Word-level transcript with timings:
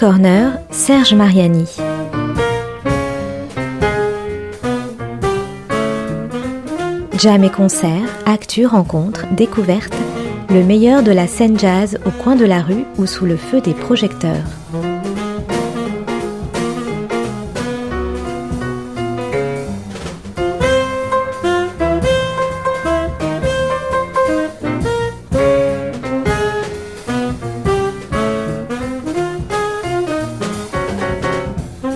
Corner, 0.00 0.52
Serge 0.70 1.12
Mariani. 1.12 1.76
Jam 7.18 7.44
et 7.44 7.50
concerts, 7.50 8.08
actus, 8.24 8.66
rencontres, 8.66 9.26
découvertes, 9.32 9.92
le 10.48 10.64
meilleur 10.64 11.02
de 11.02 11.12
la 11.12 11.26
scène 11.26 11.58
jazz 11.58 11.98
au 12.06 12.10
coin 12.12 12.34
de 12.34 12.46
la 12.46 12.62
rue 12.62 12.86
ou 12.96 13.04
sous 13.04 13.26
le 13.26 13.36
feu 13.36 13.60
des 13.60 13.74
projecteurs. 13.74 14.59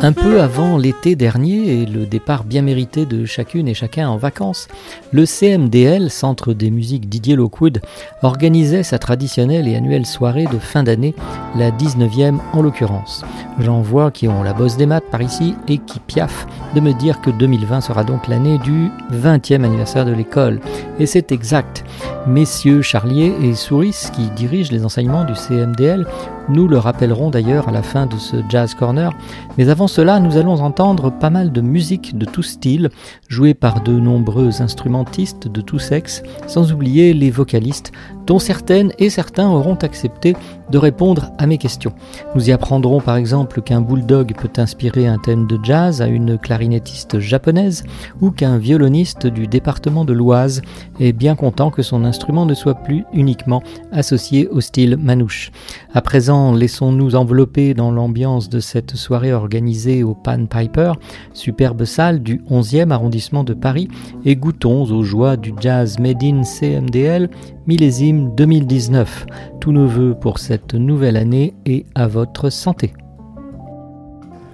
Un 0.05 0.13
peu 0.13 0.43
avant 0.43 0.77
l'été 0.77 1.17
dernier 1.17 1.81
et 1.81 1.87
le 1.87 2.05
départ 2.05 2.45
bien 2.45 2.61
mérité 2.61 3.07
de 3.07 3.25
chacune 3.25 3.67
et 3.69 3.73
chacun 3.73 4.07
en 4.07 4.19
vacances, 4.19 4.69
le 5.13 5.25
CMDL, 5.25 6.11
Centre 6.11 6.53
des 6.53 6.71
musiques 6.71 7.09
Didier 7.09 7.37
Lockwood, 7.37 7.81
organisait 8.23 8.83
sa 8.83 8.99
traditionnelle 8.99 9.67
et 9.67 9.77
annuelle 9.77 10.05
soirée 10.05 10.45
de 10.45 10.59
fin 10.59 10.83
d'année, 10.83 11.15
la 11.57 11.71
19e 11.71 12.39
en 12.53 12.61
l'occurrence. 12.61 13.25
J'en 13.61 13.81
vois 13.81 14.11
qui 14.11 14.29
ont 14.29 14.43
la 14.43 14.53
bosse 14.53 14.77
des 14.77 14.85
maths 14.85 15.09
par 15.11 15.23
ici 15.23 15.55
et 15.69 15.79
qui 15.79 16.01
piaffent 16.01 16.47
de 16.75 16.81
me 16.81 16.93
dire 16.93 17.23
que 17.23 17.31
2020 17.31 17.81
sera 17.81 18.05
donc 18.05 18.29
l'année 18.29 18.59
du 18.59 18.91
20e 19.11 19.65
anniversaire 19.65 20.05
de 20.05 20.13
l'école. 20.13 20.61
Et 20.99 21.07
c'est 21.07 21.33
exact. 21.33 21.83
Messieurs 22.27 22.83
Charlier 22.83 23.33
et 23.43 23.55
Souris, 23.55 24.11
qui 24.13 24.29
dirigent 24.37 24.71
les 24.71 24.85
enseignements 24.85 25.25
du 25.25 25.35
CMDL, 25.35 26.07
nous 26.49 26.69
le 26.69 26.79
rappellerons 26.79 27.31
d'ailleurs 27.31 27.69
à 27.69 27.73
la 27.73 27.83
fin 27.83 28.07
de 28.07 28.17
ce 28.17 28.37
Jazz 28.49 28.75
Corner. 28.75 29.13
Mais 29.57 29.69
avant 29.69 29.87
cela, 29.87 30.21
nous 30.21 30.37
allons 30.37 30.61
entendre 30.61 31.11
pas 31.11 31.31
mal 31.31 31.53
de 31.53 31.61
musique 31.61 32.17
de 32.19 32.25
tout 32.25 32.43
style, 32.43 32.91
jouée 33.29 33.55
par 33.55 33.83
de 33.83 33.93
nombreux 33.93 34.61
instrumentistes 34.61 35.49
de 35.49 35.61
tout 35.61 35.79
sexe, 35.79 36.23
sans 36.47 36.73
oublier 36.73 37.15
les 37.15 37.31
vocalistes, 37.31 37.93
dont 38.27 38.39
certaines 38.39 38.93
et 38.99 39.11
certains 39.11 39.49
auront 39.49 39.75
accepté 39.77 40.35
de 40.71 40.79
répondre 40.79 41.31
à 41.39 41.47
mes 41.47 41.59
questions. 41.59 41.93
Nous 42.35 42.49
y 42.49 42.53
apprendrons 42.53 43.01
par 43.01 43.17
exemple 43.17 43.61
qu'un 43.61 43.81
bulldog 43.81 44.35
peut 44.41 44.61
inspirer 44.61 45.07
un 45.07 45.19
thème 45.19 45.47
de 45.47 45.59
jazz 45.63 46.01
à 46.01 46.07
une 46.07 46.39
clarinettiste 46.39 47.19
japonaise 47.19 47.85
ou 48.21 48.31
qu'un 48.31 48.59
violoniste 48.59 49.27
du 49.27 49.47
département 49.47 50.05
de 50.05 50.13
l'Oise 50.13 50.63
est 51.01 51.13
bien 51.13 51.35
content 51.35 51.71
que 51.71 51.83
son 51.83 52.05
instrument 52.05 52.47
ne 52.47 52.55
soit 52.55 52.75
plus 52.75 53.05
uniquement 53.13 53.63
associé 53.93 54.49
au 54.49 54.61
style 54.61 54.97
manouche. 54.97 55.51
À 55.93 56.01
présent, 56.01 56.53
laissons-nous 56.53 57.17
envelopper 57.17 57.75
dans 57.75 57.91
l'ambiance 57.91 58.49
de 58.49 58.61
cette 58.61 58.97
soirée 58.97 59.33
organisée 59.33 60.03
au 60.03 60.15
Pan 60.15 60.47
Piper, 60.47 60.93
superbe 61.33 61.85
salle 61.85 62.23
du 62.23 62.43
11e 62.51 62.91
arrondissement 62.91 63.45
de 63.45 63.55
Paris, 63.55 63.89
et 64.25 64.37
goûtons 64.37 64.85
aux 64.85 65.03
joies 65.03 65.37
du 65.37 65.53
jazz 65.61 65.99
made 65.99 66.23
in 66.23 66.43
CMDL 66.43 67.29
millésime 67.67 68.14
2019. 68.23 69.27
Tous 69.61 69.73
nos 69.73 69.87
voeux 69.87 70.15
pour 70.15 70.39
cette 70.39 70.75
nouvelle 70.75 71.17
année 71.17 71.55
et 71.67 71.87
à 71.95 72.07
votre 72.07 72.51
santé. 72.51 72.93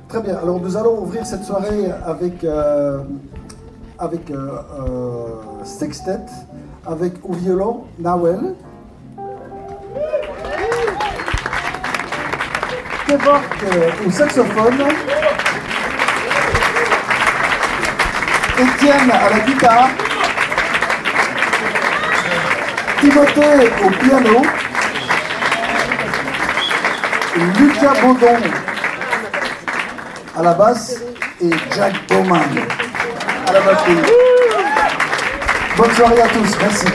Très 0.09 0.21
bien, 0.23 0.37
alors 0.39 0.61
nous 0.61 0.77
allons 0.77 1.03
ouvrir 1.03 1.25
cette 1.25 1.45
soirée 1.45 1.89
avec, 2.05 2.43
euh, 2.43 2.99
avec 3.97 4.29
euh, 4.31 4.49
euh, 4.81 5.27
sextet, 5.63 6.27
avec 6.85 7.13
au 7.23 7.33
violon 7.33 7.85
Nawel. 8.01 8.55
Kevork 13.07 13.65
au 14.07 14.11
saxophone. 14.11 14.83
Étienne 18.59 19.11
à 19.11 19.31
la 19.31 19.41
guitare. 19.47 20.10
Timothée 23.01 23.71
au 23.85 23.91
piano. 23.91 24.43
Lucas 27.59 27.95
Baudon 28.03 28.37
à 30.37 30.43
la 30.43 30.53
basse 30.55 31.01
et 31.41 31.51
Jack 31.75 31.95
Bowman 32.09 32.41
à 33.47 33.53
la 33.53 33.61
batterie. 33.61 33.97
Bonne 35.77 35.91
soirée 35.93 36.21
à 36.21 36.29
tous, 36.29 36.57
merci. 36.61 36.87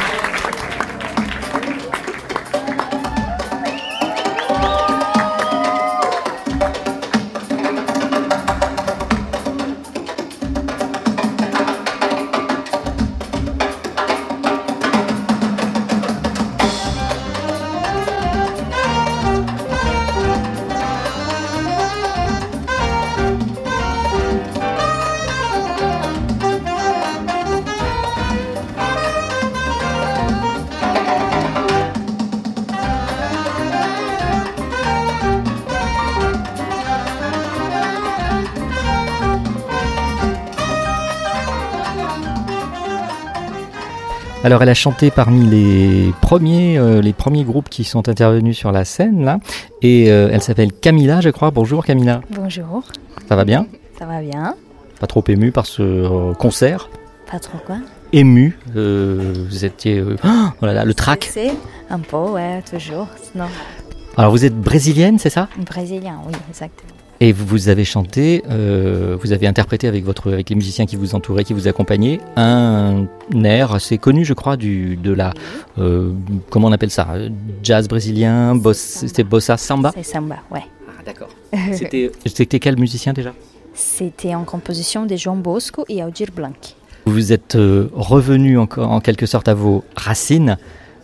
Alors 44.46 44.62
elle 44.62 44.70
a 44.70 44.76
chanté 44.76 45.10
parmi 45.10 45.44
les 45.48 46.14
premiers, 46.22 46.78
euh, 46.78 47.02
les 47.02 47.14
premiers 47.14 47.44
groupes 47.44 47.68
qui 47.68 47.84
sont 47.84 48.08
intervenus 48.10 48.56
sur 48.56 48.72
la 48.72 48.86
scène 48.86 49.26
là, 49.26 49.40
et 49.82 50.12
euh, 50.12 50.30
elle 50.32 50.44
s'appelle 50.44 50.72
Camilla, 50.72 51.20
je 51.20 51.30
crois. 51.32 51.50
Bonjour 51.50 51.84
Camilla. 51.84 52.22
Bonjour, 52.30 52.84
Ça 53.28 53.36
va 53.36 53.44
bien? 53.44 53.66
Ça 53.98 54.06
va 54.06 54.22
bien 54.22 54.54
Pas 55.00 55.08
trop 55.08 55.24
ému 55.28 55.52
par 55.52 55.66
ce 55.66 55.82
euh, 55.82 56.34
concert? 56.36 56.92
Pas 57.32 57.40
trop 57.40 57.58
quoi 57.66 57.78
Ému. 58.14 58.56
euh, 58.76 59.34
vous 59.50 59.66
étiez, 59.66 59.98
euh, 59.98 60.16
oh 60.24 60.66
là 60.68 60.74
là, 60.74 60.86
le 60.86 60.94
track. 60.94 61.28
C'est 61.34 61.54
un 61.90 61.98
peu, 61.98 62.18
ouais, 62.18 62.62
toujours. 62.70 63.08
Non, 63.34 63.46
Alors 64.16 64.30
vous 64.30 64.46
êtes 64.46 64.56
brésilienne, 64.56 65.18
c'est 65.18 65.32
ça? 65.32 65.48
Brésilien, 65.58 66.20
oui, 66.28 66.34
exactement. 66.52 66.92
Et 67.22 67.32
vous, 67.32 67.46
vous 67.46 67.70
avez 67.70 67.86
chanté, 67.86 68.44
euh, 68.50 69.18
vous 69.22 69.32
avez 69.32 69.48
interprété 69.48 69.88
avec 69.88 70.04
votre, 70.04 70.34
avec 70.34 70.50
les 70.50 70.56
musiciens 70.56 70.86
qui 70.86 70.98
vous 70.98 71.16
entouraient, 71.16 71.46
qui 71.46 71.54
vous 71.54 71.68
accompagnaient, 71.68 72.20
un 72.36 73.08
air 73.44 73.74
assez 73.74 73.98
connu, 73.98 74.26
je 74.26 74.34
crois, 74.34 74.58
du, 74.58 74.98
de 74.98 75.14
la, 75.14 75.34
euh, 75.78 76.12
comment 76.50 76.68
on 76.68 76.72
appelle 76.74 76.92
ça, 76.92 77.08
jazz 77.64 77.88
brésilien, 77.88 78.56
boss, 78.56 78.78
c'était 78.78 79.24
bossa 79.24 79.56
samba? 79.56 79.92
C'est 79.96 80.04
samba, 80.04 80.38
ouais. 80.52 80.64
Ah 80.90 81.04
d'accord. 81.06 81.30
C'était, 82.26 82.60
quel 82.60 82.78
musicien 82.78 83.14
déjà? 83.14 83.34
C'était 83.74 84.36
en 84.36 84.44
composition 84.44 85.06
de 85.06 85.16
João 85.16 85.38
Bosco 85.38 85.86
et 85.88 86.02
Aldir 86.02 86.28
Blanc. 86.36 86.54
Vous 87.06 87.32
êtes 87.32 87.56
euh, 87.56 87.90
revenu 87.94 88.58
encore 88.58 88.92
en 88.92 89.00
quelque 89.00 89.26
sorte 89.26 89.48
à 89.48 89.54
vos 89.54 89.84
racines 89.96 90.58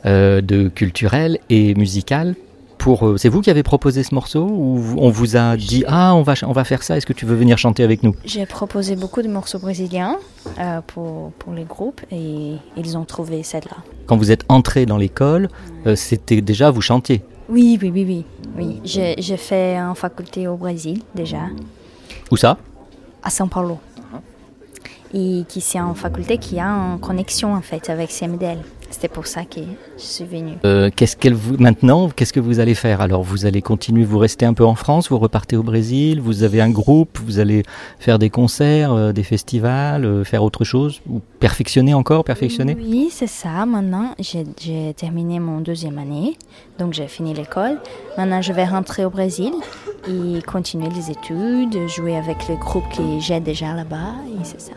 euh, 0.06 0.42
de 0.42 0.68
culturelles 0.68 1.40
et 1.50 1.76
musicales. 1.76 2.36
Pour, 2.82 3.06
euh, 3.06 3.16
c'est 3.16 3.30
vous 3.30 3.42
qui 3.42 3.52
avez 3.52 3.62
proposé 3.62 4.02
ce 4.02 4.16
morceau 4.16 4.42
ou 4.44 4.96
on 4.98 5.12
vous 5.12 5.38
a 5.38 5.56
dit 5.56 5.84
ah 5.88 6.16
on 6.16 6.24
va 6.24 6.34
on 6.48 6.52
va 6.52 6.64
faire 6.64 6.82
ça 6.82 6.98
est-ce 6.98 7.06
que 7.06 7.14
tu 7.14 7.28
veux 7.28 7.36
venir 7.36 7.60
chanter 7.60 7.84
avec 7.84 8.02
nous? 8.02 8.16
J'ai 8.26 8.48
proposé 8.48 8.96
beaucoup 8.96 9.22
de 9.22 9.28
morceaux 9.28 9.60
brésiliens 9.60 10.18
euh, 10.58 10.82
pour, 10.88 11.32
pour 11.34 11.54
les 11.54 11.64
groupes 11.64 12.02
et 12.12 12.56
ils 12.76 12.98
ont 12.98 13.06
trouvé 13.06 13.44
celle-là. 13.44 13.78
Quand 14.08 14.18
vous 14.18 14.32
êtes 14.32 14.46
entré 14.50 14.88
dans 14.88 14.98
l'école, 14.98 15.50
euh, 15.86 15.96
c'était 15.96 16.42
déjà 16.42 16.72
vous 16.72 16.82
chantiez. 16.82 17.22
Oui, 17.50 17.78
oui, 17.80 17.92
oui, 17.94 18.26
oui. 18.58 18.82
j'ai 18.84 19.38
fait 19.38 19.80
en 19.80 19.94
faculté 19.94 20.48
au 20.48 20.56
Brésil 20.56 21.04
déjà, 21.14 21.50
Où 22.32 22.36
ça? 22.36 22.58
À 23.22 23.30
São 23.30 23.48
Paulo. 23.48 23.78
Et 25.14 25.44
qui 25.48 25.62
c'est 25.62 25.80
en 25.80 25.94
faculté 25.94 26.40
qui 26.40 26.60
a 26.60 26.66
une 26.66 27.00
connexion 27.00 27.54
en 27.54 27.62
fait 27.62 27.92
avec 27.92 28.10
CMDL. 28.10 28.58
C'était 28.92 29.08
pour 29.08 29.26
ça 29.26 29.44
que 29.46 29.62
je 29.98 30.04
suis 30.04 30.26
venue. 30.26 30.54
Euh, 30.66 30.90
Qu'est-ce 30.96 31.16
qu'elle 31.16 31.34
vous 31.34 31.58
maintenant 31.58 32.10
Qu'est-ce 32.10 32.34
que 32.34 32.40
vous 32.40 32.60
allez 32.60 32.76
faire? 32.76 33.02
Alors 33.02 33.24
vous 33.24 33.46
allez 33.46 33.62
continuer, 33.62 34.04
vous 34.04 34.20
restez 34.20 34.46
un 34.46 34.54
peu 34.54 34.66
en 34.66 34.76
France, 34.76 35.10
vous 35.10 35.18
repartez 35.18 35.56
au 35.56 35.64
Brésil, 35.64 36.20
vous 36.22 36.44
avez 36.44 36.62
un 36.62 36.70
groupe, 36.70 37.18
vous 37.26 37.40
allez 37.40 37.64
faire 38.00 38.20
des 38.20 38.30
concerts, 38.30 38.92
euh, 38.92 39.12
des 39.14 39.24
festivals, 39.24 40.06
euh, 40.06 40.24
faire 40.24 40.44
autre 40.44 40.64
chose 40.64 41.02
ou 41.10 41.22
perfectionner 41.40 41.94
encore, 41.94 42.24
perfectionner? 42.24 42.76
Oui, 42.78 43.08
c'est 43.12 43.28
ça. 43.28 43.66
Maintenant, 43.66 44.14
j'ai 44.20 44.44
j'ai 44.60 44.94
terminé 44.94 45.40
mon 45.40 45.62
deuxième 45.62 45.98
année, 45.98 46.38
donc 46.78 46.94
j'ai 46.94 47.08
fini 47.08 47.34
l'école. 47.34 47.80
Maintenant, 48.18 48.42
je 48.42 48.54
vais 48.54 48.66
rentrer 48.66 49.06
au 49.06 49.10
Brésil 49.10 49.54
et 50.08 50.42
continuer 50.42 50.90
les 50.90 51.12
études, 51.12 51.88
jouer 51.88 52.18
avec 52.18 52.48
le 52.50 52.56
groupe 52.56 52.84
que 52.96 53.20
j'ai 53.20 53.40
déjà 53.40 53.74
là-bas, 53.74 54.16
et 54.40 54.44
c'est 54.44 54.62
ça. 54.62 54.74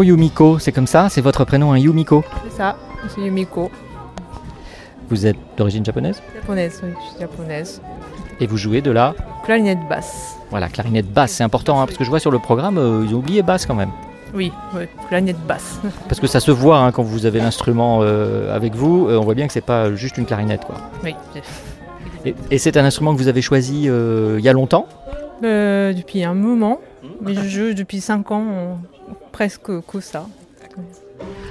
Bonjour 0.00 0.16
Yumiko, 0.16 0.58
c'est 0.58 0.72
comme 0.72 0.86
ça 0.86 1.10
C'est 1.10 1.20
votre 1.20 1.44
prénom, 1.44 1.72
un 1.72 1.78
Yumiko 1.78 2.24
C'est 2.44 2.56
ça, 2.56 2.78
c'est 3.06 3.20
Yumiko. 3.20 3.70
Vous 5.10 5.26
êtes 5.26 5.36
d'origine 5.58 5.84
japonaise 5.84 6.22
Japonaise, 6.34 6.80
oui, 6.82 6.88
je 6.98 7.10
suis 7.10 7.20
japonaise. 7.20 7.82
Et 8.40 8.46
vous 8.46 8.56
jouez 8.56 8.80
de 8.80 8.90
la 8.92 9.14
Clarinette 9.44 9.86
basse. 9.90 10.38
Voilà, 10.48 10.70
clarinette 10.70 11.12
basse, 11.12 11.32
c'est 11.32 11.44
important, 11.44 11.82
hein, 11.82 11.84
parce 11.84 11.98
que 11.98 12.04
je 12.04 12.08
vois 12.08 12.18
sur 12.18 12.30
le 12.30 12.38
programme, 12.38 12.78
euh, 12.78 13.04
ils 13.06 13.14
ont 13.14 13.18
oublié 13.18 13.42
basse 13.42 13.66
quand 13.66 13.74
même. 13.74 13.90
Oui, 14.32 14.50
oui, 14.74 14.84
clarinette 15.08 15.46
basse. 15.46 15.78
Parce 16.08 16.18
que 16.18 16.26
ça 16.26 16.40
se 16.40 16.50
voit 16.50 16.78
hein, 16.78 16.92
quand 16.92 17.02
vous 17.02 17.26
avez 17.26 17.40
l'instrument 17.40 17.98
euh, 18.00 18.56
avec 18.56 18.74
vous, 18.74 19.06
euh, 19.06 19.18
on 19.18 19.24
voit 19.24 19.34
bien 19.34 19.48
que 19.48 19.52
c'est 19.52 19.60
pas 19.60 19.94
juste 19.96 20.16
une 20.16 20.24
clarinette. 20.24 20.64
Quoi. 20.64 20.76
Oui. 21.04 21.14
Et, 22.24 22.34
et 22.50 22.56
c'est 22.56 22.78
un 22.78 22.86
instrument 22.86 23.12
que 23.12 23.18
vous 23.18 23.28
avez 23.28 23.42
choisi 23.42 23.84
euh, 23.86 24.36
il 24.38 24.44
y 24.46 24.48
a 24.48 24.54
longtemps? 24.54 24.86
Depuis 25.42 26.24
un 26.24 26.34
moment, 26.34 26.80
mais 27.20 27.34
je 27.34 27.48
joue 27.48 27.74
depuis 27.74 28.00
5 28.00 28.30
ans, 28.30 28.78
presque 29.32 29.80
que 29.86 30.00
ça. 30.00 30.26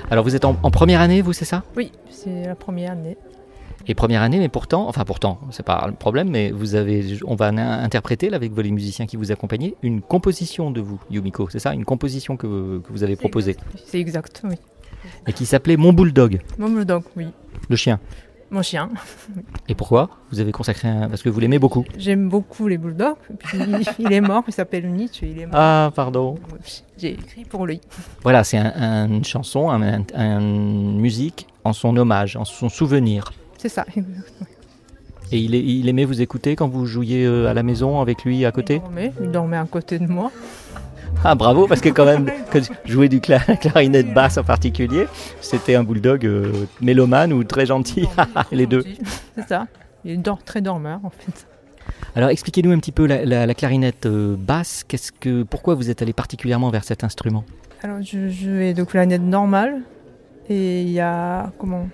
Alors 0.10 0.24
vous 0.24 0.36
êtes 0.36 0.46
en, 0.46 0.58
en 0.64 0.72
première 0.72 1.02
année, 1.02 1.22
vous, 1.22 1.34
c'est 1.34 1.46
ça? 1.46 1.64
Oui, 1.78 1.92
c'est 2.10 2.46
la 2.48 2.56
première 2.56 2.92
année. 2.92 3.18
Et 3.88 3.96
première 3.96 4.22
année, 4.22 4.40
mais 4.40 4.50
pourtant, 4.50 4.88
enfin 4.88 5.04
pourtant, 5.06 5.40
c'est 5.52 5.66
pas 5.66 5.86
le 5.88 5.94
problème, 5.94 6.30
mais 6.30 6.52
vous 6.52 6.76
avez, 6.76 7.18
on 7.26 7.36
va 7.36 7.48
in- 7.48 7.58
interpréter 7.84 8.30
là, 8.30 8.36
avec 8.36 8.56
les 8.56 8.72
musiciens 8.72 9.06
qui 9.08 9.16
vous 9.18 9.32
accompagnaient 9.32 9.76
une 9.82 10.02
composition 10.02 10.70
de 10.70 10.82
vous, 10.82 11.00
Yumiko, 11.10 11.50
c'est 11.50 11.60
ça? 11.60 11.74
Une 11.74 11.86
composition 11.86 12.36
que, 12.38 12.80
que 12.80 12.92
vous 12.92 13.04
avez 13.04 13.16
proposée 13.16 13.56
C'est 13.86 14.00
exact, 14.00 14.42
oui. 14.44 14.56
et 15.28 15.34
qui 15.34 15.46
s'appelait 15.46 15.78
Mon 15.78 15.94
Bulldog, 15.94 16.40
Mon 16.58 16.70
bulldog, 16.70 17.04
oui. 17.16 17.28
le 17.70 17.76
chien. 17.76 18.00
Mon 18.52 18.62
chien. 18.64 18.90
Et 19.68 19.76
pourquoi 19.76 20.10
Vous 20.32 20.40
avez 20.40 20.52
consacré 20.52 20.88
un... 20.88 21.08
Parce 21.08 21.22
que 21.22 21.30
vous 21.30 21.40
l'aimez 21.40 21.60
beaucoup. 21.60 21.86
J'aime 21.98 22.30
beaucoup 22.30 22.68
les 22.68 22.78
bulldogs. 22.80 23.16
et 23.32 23.36
Puis 23.38 23.58
il 24.00 24.12
est 24.12 24.22
mort, 24.22 24.44
il 24.48 24.54
s'appelle 24.54 24.90
Nietzsche, 24.92 25.30
il 25.30 25.40
est 25.40 25.46
mort. 25.46 25.56
Ah, 25.56 25.92
pardon. 25.96 26.36
J'ai 26.98 27.12
écrit 27.14 27.46
pour 27.46 27.68
lui. 27.68 27.80
Voilà, 28.24 28.44
c'est 28.44 28.58
un- 28.58 28.74
un- 28.76 29.08
une 29.08 29.24
chanson, 29.24 29.70
un- 29.70 29.82
un- 30.16 30.40
une 30.40 31.00
musique 31.00 31.48
en 31.64 31.74
son 31.74 31.96
hommage, 31.96 32.38
en 32.38 32.46
son 32.46 32.70
souvenir. 32.70 33.32
C'est 33.58 33.70
ça. 33.70 33.86
Et 35.32 35.38
il, 35.38 35.54
est- 35.54 35.64
il 35.64 35.88
aimait 35.88 36.06
vous 36.06 36.22
écouter 36.22 36.56
quand 36.56 36.68
vous 36.68 36.88
jouiez 36.88 37.24
euh, 37.26 37.48
à 37.48 37.54
la 37.54 37.62
maison 37.62 38.02
avec 38.02 38.24
lui 38.26 38.46
à 38.46 38.50
Il 38.50 38.52
côté 38.52 38.80
dormait, 38.80 39.14
il 39.22 39.30
dormait 39.30 39.58
à 39.58 39.66
côté 39.66 40.00
de 40.00 40.08
moi. 40.08 40.32
Ah 41.24 41.36
bravo, 41.36 41.68
parce 41.68 41.82
que 41.82 41.90
quand 41.90 42.06
même, 42.06 42.30
que 42.50 42.60
jouer 42.86 43.10
du 43.10 43.20
cla- 43.20 43.58
clarinette 43.60 44.14
basse 44.14 44.38
en 44.38 44.44
particulier, 44.44 45.06
c'était 45.42 45.76
un 45.76 45.84
bulldog 45.84 46.26
euh, 46.26 46.66
mélomane 46.82 47.34
ou 47.34 47.44
très 47.44 47.66
gentil, 47.66 48.08
les 48.52 48.66
deux. 48.66 48.84
C'est 49.36 49.48
ça. 49.48 49.68
Il 50.06 50.22
dort 50.22 50.42
très 50.44 50.62
dormeur 50.62 51.00
en 51.04 51.10
fait. 51.10 51.46
Alors 52.16 52.30
expliquez-nous 52.30 52.72
un 52.72 52.80
petit 52.80 52.94
peu 52.94 53.06
la, 53.06 53.26
la- 53.26 53.46
la 53.46 53.54
clarinette 53.54 54.06
euh, 54.06 54.36
basse, 54.38 54.86
qu'est-ce 54.88 55.12
que, 55.12 55.44
pourquoi 55.44 55.76
vous 55.76 55.90
êtes 55.90 56.02
allé 56.02 56.14
particulièrement 56.14 56.70
vers 56.70 56.84
cet 56.86 57.04
instrument? 57.04 57.44
Alors 57.84 58.02
je 58.02 58.30
jouais 58.30 58.74
de 58.74 58.84
clarinette 58.84 59.22
normale 59.22 59.82
et 60.50 60.82
il 60.84 60.90
y 60.90 61.02
a 61.02 61.52
comment 61.58 61.88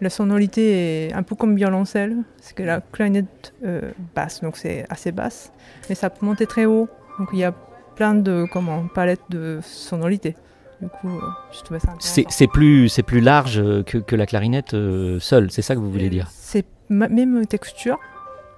la 0.00 0.08
sonorité 0.10 1.06
est 1.08 1.12
un 1.12 1.22
peu 1.22 1.34
comme 1.34 1.56
violoncelle, 1.56 2.16
parce 2.38 2.52
que 2.54 2.62
la 2.62 2.80
clarinette 2.80 3.52
euh, 3.64 3.90
basse, 4.14 4.40
donc 4.40 4.56
c'est 4.56 4.86
assez 4.90 5.12
basse, 5.12 5.52
mais 5.88 5.94
ça 5.94 6.08
peut 6.10 6.24
monter 6.24 6.46
très 6.46 6.64
haut, 6.66 6.88
donc 7.18 7.28
il 7.34 7.38
y 7.40 7.44
a 7.44 7.52
plein 7.96 8.14
de 8.14 8.46
comment 8.52 8.86
palettes 8.94 9.22
de 9.30 9.58
sonorités. 9.62 10.36
Du 10.80 10.88
coup, 10.88 11.08
euh, 11.08 11.20
je 11.52 11.62
trouvais 11.62 11.80
ça 11.80 11.94
C'est 11.98 12.20
intéressant. 12.20 12.36
c'est 12.38 12.46
plus, 12.46 12.88
c'est 12.90 13.02
plus 13.02 13.20
large 13.20 13.58
euh, 13.58 13.82
que, 13.82 13.96
que 13.98 14.14
la 14.14 14.26
clarinette 14.26 14.74
euh, 14.74 15.18
seule, 15.18 15.50
c'est 15.50 15.62
ça 15.62 15.74
que 15.74 15.80
vous 15.80 15.90
voulez 15.90 16.10
dire? 16.10 16.28
C'est 16.30 16.66
même 16.90 17.46
texture, 17.46 17.98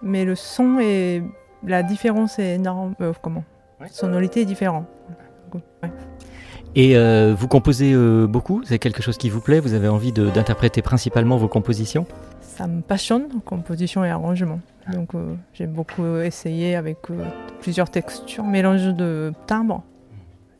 mais 0.02 0.24
le 0.24 0.34
son 0.34 0.80
et 0.80 1.22
la 1.64 1.82
différence 1.84 2.38
est 2.40 2.56
énorme. 2.56 2.94
euh, 3.00 3.12
comment 3.22 3.44
Sonorité 3.90 4.40
est 4.42 4.44
différente. 4.44 4.86
Ouais. 5.54 5.90
Et 6.74 6.96
euh, 6.96 7.34
vous 7.38 7.46
composez 7.48 7.92
euh, 7.94 8.26
beaucoup? 8.26 8.62
C'est 8.64 8.78
quelque 8.80 9.02
chose 9.02 9.16
qui 9.16 9.30
vous 9.30 9.40
plaît? 9.40 9.60
Vous 9.60 9.72
avez 9.74 9.88
envie 9.88 10.12
de- 10.12 10.28
d'interpréter 10.30 10.82
principalement 10.82 11.36
vos 11.36 11.48
compositions? 11.48 12.04
Ça 12.58 12.66
me 12.66 12.80
passionne, 12.80 13.28
composition 13.44 14.04
et 14.04 14.10
arrangement. 14.10 14.58
Donc 14.92 15.14
euh, 15.14 15.36
j'aime 15.54 15.70
beaucoup 15.70 16.16
essayer 16.16 16.74
avec 16.74 16.98
euh, 17.08 17.22
plusieurs 17.60 17.88
textures, 17.88 18.42
mélange 18.42 18.82
de 18.96 19.32
timbres. 19.46 19.84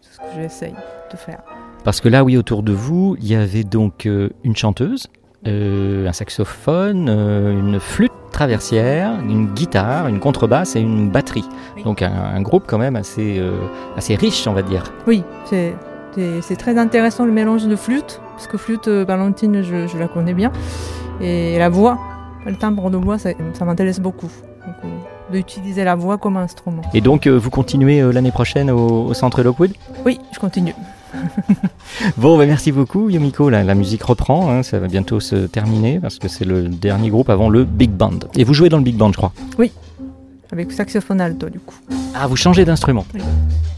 C'est 0.01 0.13
ce 0.13 0.19
que 0.19 0.41
j'essaye 0.41 0.75
de 1.11 1.17
faire. 1.17 1.41
Parce 1.83 2.01
que 2.01 2.09
là, 2.09 2.23
oui, 2.23 2.37
autour 2.37 2.63
de 2.63 2.71
vous, 2.71 3.17
il 3.19 3.27
y 3.27 3.35
avait 3.35 3.65
donc 3.65 4.07
euh, 4.07 4.29
une 4.45 4.55
chanteuse, 4.55 5.09
euh, 5.49 6.07
un 6.07 6.13
saxophone, 6.13 7.09
une 7.09 7.81
flûte 7.81 8.13
traversière, 8.31 9.19
une 9.21 9.49
guitare, 9.49 10.07
une 10.07 10.21
contrebasse 10.21 10.77
et 10.77 10.81
une 10.81 11.11
batterie. 11.11 11.47
Oui. 11.75 11.83
Donc 11.83 12.03
un, 12.03 12.13
un 12.13 12.43
groupe 12.43 12.63
quand 12.69 12.79
même 12.79 12.95
assez, 12.95 13.43
assez 13.97 14.15
riche, 14.15 14.47
on 14.47 14.53
va 14.53 14.63
dire. 14.63 14.85
Oui, 15.09 15.25
c'est 15.47 16.57
très 16.57 16.79
intéressant 16.79 17.25
le 17.27 17.33
mélange 17.33 17.67
de 17.67 17.75
flûte, 17.75 18.21
parce 18.37 18.47
que 18.47 18.57
flûte, 18.57 18.87
Valentine, 18.87 19.63
je, 19.63 19.89
je 19.89 19.99
la 19.99 20.07
connais 20.07 20.35
bien. 20.35 20.53
Et 21.21 21.59
la 21.59 21.69
voix, 21.69 21.99
le 22.47 22.57
timbre 22.57 22.91
de 22.91 22.97
voix, 22.97 23.19
ça, 23.19 23.31
ça 23.55 23.65
m'intéresse 23.65 24.01
beaucoup. 24.01 24.31
Donc, 24.67 24.75
euh, 24.85 24.89
D'utiliser 25.33 25.85
la 25.85 25.95
voix 25.95 26.17
comme 26.17 26.37
instrument. 26.39 26.83
Et 26.95 27.01
donc, 27.01 27.27
euh, 27.27 27.37
vous 27.39 27.51
continuez 27.51 28.01
euh, 28.01 28.13
l'année 28.13 28.31
prochaine 28.31 28.71
au, 28.71 29.07
au 29.07 29.15
centre 29.15 29.43
Lockwood? 29.43 29.73
Oui, 30.07 30.19
je 30.33 30.39
continue. 30.39 30.75
Bon, 32.17 32.37
bah, 32.39 32.47
merci 32.47 32.71
beaucoup, 32.71 33.09
Yomiko. 33.09 33.49
La, 33.51 33.65
la 33.65 33.75
musique 33.75 34.03
reprend, 34.03 34.51
hein, 34.51 34.63
ça 34.63 34.79
va 34.79 34.87
bientôt 34.89 35.21
se 35.21 35.35
terminer 35.47 35.99
parce 35.99 36.19
que 36.19 36.29
c'est 36.29 36.45
le 36.45 36.69
dernier 36.69 37.09
groupe 37.11 37.31
avant 37.31 37.49
le 37.49 37.65
Big 37.65 37.91
Band. 37.91 38.19
Et 38.37 38.45
vous 38.45 38.55
jouez 38.55 38.69
dans 38.69 38.77
le 38.77 38.85
Big 38.85 38.97
Band, 38.97 39.11
je 39.13 39.17
crois? 39.17 39.33
Avec 40.53 40.73
saxophone 40.73 41.21
alto, 41.21 41.49
du 41.51 41.59
coup. 41.61 41.75
Ah, 42.15 42.27
vous 42.27 42.37
changez 42.37 42.65
d'instrument 42.65 43.05
Oui. 43.15 43.21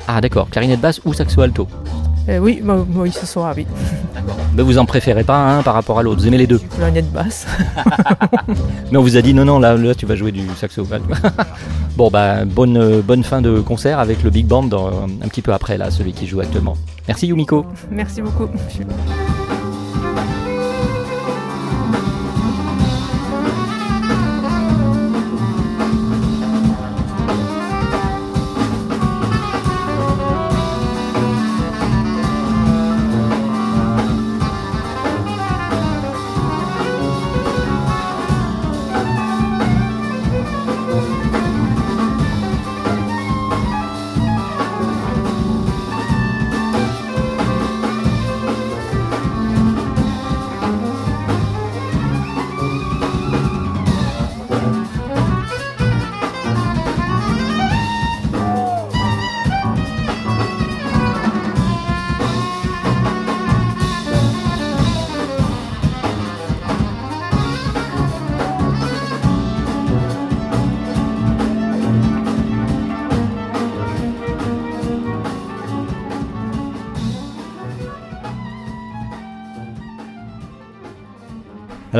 Ah, 0.07 0.21
d'accord. 0.21 0.49
Clarinette 0.50 0.81
basse 0.81 1.00
ou 1.05 1.12
saxo 1.12 1.41
alto 1.41 1.67
Euh, 2.29 2.39
oui, 2.39 2.61
bah, 2.62 2.77
oui, 2.95 3.11
ce 3.12 3.27
soir, 3.27 3.55
oui. 3.57 3.67
Mais 4.55 4.62
vous 4.62 4.79
en 4.79 4.85
préférez 4.87 5.25
pas 5.25 5.37
un 5.59 5.62
par 5.62 5.75
rapport 5.75 5.99
à 5.99 6.03
l'autre. 6.03 6.21
Vous 6.21 6.27
aimez 6.29 6.39
les 6.39 6.47
deux. 6.47 6.59
Clarinette 6.77 7.11
basse. 7.12 7.47
Mais 8.93 8.99
on 8.99 9.03
vous 9.03 9.17
a 9.17 9.23
dit 9.23 9.35
non, 9.35 9.45
non, 9.45 9.59
là, 9.59 9.77
là 9.77 9.95
tu 9.95 10.07
vas 10.07 10.15
jouer 10.17 10.31
du 10.33 10.43
saxo. 10.57 10.87
bon, 11.97 12.09
bah, 12.11 12.45
bonne, 12.45 12.77
euh, 12.77 13.03
bonne 13.03 13.25
fin 13.25 13.41
de 13.41 13.61
concert 13.61 13.99
avec 13.99 14.23
le 14.23 14.31
Big 14.31 14.47
Band 14.47 14.65
dans- 14.65 14.89
un 15.23 15.29
petit 15.29 15.43
peu 15.43 15.53
après, 15.53 15.77
là, 15.79 15.91
celui 15.91 16.12
qui 16.12 16.27
joue 16.27 16.41
actuellement. 16.41 16.77
Merci 17.09 17.27
Yumiko. 17.29 17.67
Merci 17.91 18.23
beaucoup. 18.23 18.49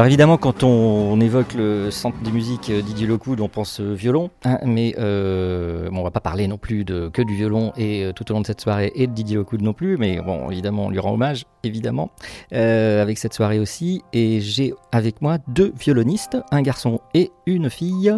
Alors 0.01 0.07
évidemment, 0.07 0.39
quand 0.39 0.63
on, 0.63 1.13
on 1.13 1.21
évoque 1.21 1.53
le 1.53 1.91
centre 1.91 2.17
des 2.23 2.33
musiques 2.33 2.71
euh, 2.71 2.81
Didier 2.81 3.07
Lockwood, 3.07 3.39
on 3.43 3.51
pense 3.51 3.83
euh, 3.83 3.93
violon, 3.93 4.31
hein, 4.47 4.59
mais 4.65 4.95
euh, 4.99 5.91
bon, 5.91 6.01
on 6.01 6.03
va 6.03 6.11
pas 6.11 6.21
parler 6.21 6.49
non 6.49 6.57
plus 6.57 6.87
de 6.87 7.11
que 7.11 7.21
du 7.21 7.35
violon 7.35 7.75
et 7.77 8.07
euh, 8.07 8.13
tout 8.15 8.31
au 8.31 8.35
long 8.35 8.41
de 8.41 8.47
cette 8.47 8.63
soirée 8.63 8.93
et 8.95 9.07
de 9.07 9.13
Didier 9.13 9.37
Lockwood 9.37 9.61
non 9.61 9.75
plus, 9.75 9.99
mais 9.99 10.23
bon, 10.23 10.51
évidemment, 10.51 10.87
on 10.87 10.89
lui 10.89 10.99
rend 10.99 11.13
hommage, 11.13 11.45
évidemment, 11.65 12.09
euh, 12.55 13.03
avec 13.03 13.19
cette 13.19 13.35
soirée 13.35 13.59
aussi. 13.59 14.03
Et 14.15 14.41
j'ai 14.41 14.73
avec 14.91 15.21
moi 15.21 15.37
deux 15.49 15.71
violonistes, 15.79 16.39
un 16.51 16.63
garçon 16.63 17.03
et 17.13 17.31
une 17.45 17.69
fille, 17.69 18.11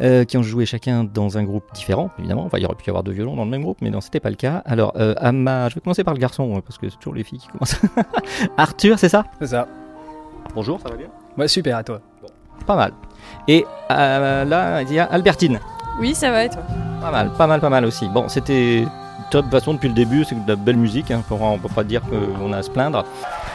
euh, 0.00 0.24
qui 0.24 0.36
ont 0.36 0.42
joué 0.42 0.66
chacun 0.66 1.04
dans 1.04 1.38
un 1.38 1.44
groupe 1.44 1.64
différent, 1.72 2.10
évidemment. 2.18 2.44
Enfin, 2.44 2.58
il 2.58 2.64
y 2.64 2.66
aurait 2.66 2.76
pu 2.76 2.84
y 2.84 2.90
avoir 2.90 3.02
deux 3.02 3.12
violons 3.12 3.34
dans 3.34 3.46
le 3.46 3.50
même 3.50 3.62
groupe, 3.62 3.78
mais 3.80 3.88
non, 3.88 4.02
c'était 4.02 4.20
pas 4.20 4.28
le 4.28 4.36
cas. 4.36 4.62
Alors, 4.66 4.92
euh, 4.96 5.14
à 5.16 5.32
ma... 5.32 5.70
je 5.70 5.76
vais 5.76 5.80
commencer 5.80 6.04
par 6.04 6.12
le 6.12 6.20
garçon, 6.20 6.54
hein, 6.54 6.60
parce 6.60 6.76
que 6.76 6.90
c'est 6.90 6.98
toujours 6.98 7.14
les 7.14 7.24
filles 7.24 7.38
qui 7.38 7.48
commencent. 7.48 7.80
Arthur, 8.58 8.98
c'est 8.98 9.08
ça? 9.08 9.24
C'est 9.40 9.46
ça. 9.46 9.66
Bonjour, 10.54 10.80
ça 10.80 10.88
va 10.88 10.96
bien 10.96 11.08
Ouais, 11.36 11.48
super, 11.48 11.76
à 11.76 11.84
toi. 11.84 12.00
Pas 12.66 12.76
mal. 12.76 12.92
Et 13.48 13.64
euh, 13.90 14.44
là, 14.44 14.82
il 14.82 14.92
y 14.92 14.98
a 14.98 15.04
Albertine. 15.04 15.60
Oui, 15.98 16.14
ça 16.14 16.30
va 16.30 16.44
et 16.44 16.48
toi 16.48 16.62
Pas 17.00 17.10
mal, 17.10 17.30
pas 17.36 17.46
mal, 17.46 17.60
pas 17.60 17.70
mal 17.70 17.84
aussi. 17.84 18.08
Bon, 18.08 18.28
c'était 18.28 18.84
top. 19.30 19.46
De 19.46 19.50
toute 19.50 19.60
façon, 19.60 19.74
depuis 19.74 19.88
le 19.88 19.94
début, 19.94 20.24
c'est 20.24 20.34
de 20.34 20.48
la 20.48 20.56
belle 20.56 20.76
musique. 20.76 21.10
Hein. 21.10 21.22
On 21.30 21.54
ne 21.54 21.58
peut 21.58 21.68
pas 21.68 21.84
dire 21.84 22.02
qu'on 22.02 22.52
a 22.52 22.58
à 22.58 22.62
se 22.62 22.70
plaindre. 22.70 23.04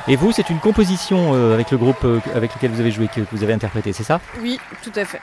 Et 0.07 0.15
vous, 0.15 0.31
c'est 0.31 0.49
une 0.49 0.59
composition 0.59 1.33
euh, 1.33 1.55
avec 1.55 1.71
le 1.71 1.77
groupe 1.77 2.03
euh, 2.03 2.19
avec 2.35 2.53
lequel 2.53 2.71
vous 2.71 2.79
avez 2.79 2.91
joué, 2.91 3.07
que, 3.07 3.21
vous 3.31 3.43
avez 3.43 3.53
interprété, 3.53 3.91
c'est 3.91 4.03
ça? 4.03 4.21
Oui, 4.41 4.59
tout 4.83 4.91
à 4.95 5.03
fait. 5.03 5.19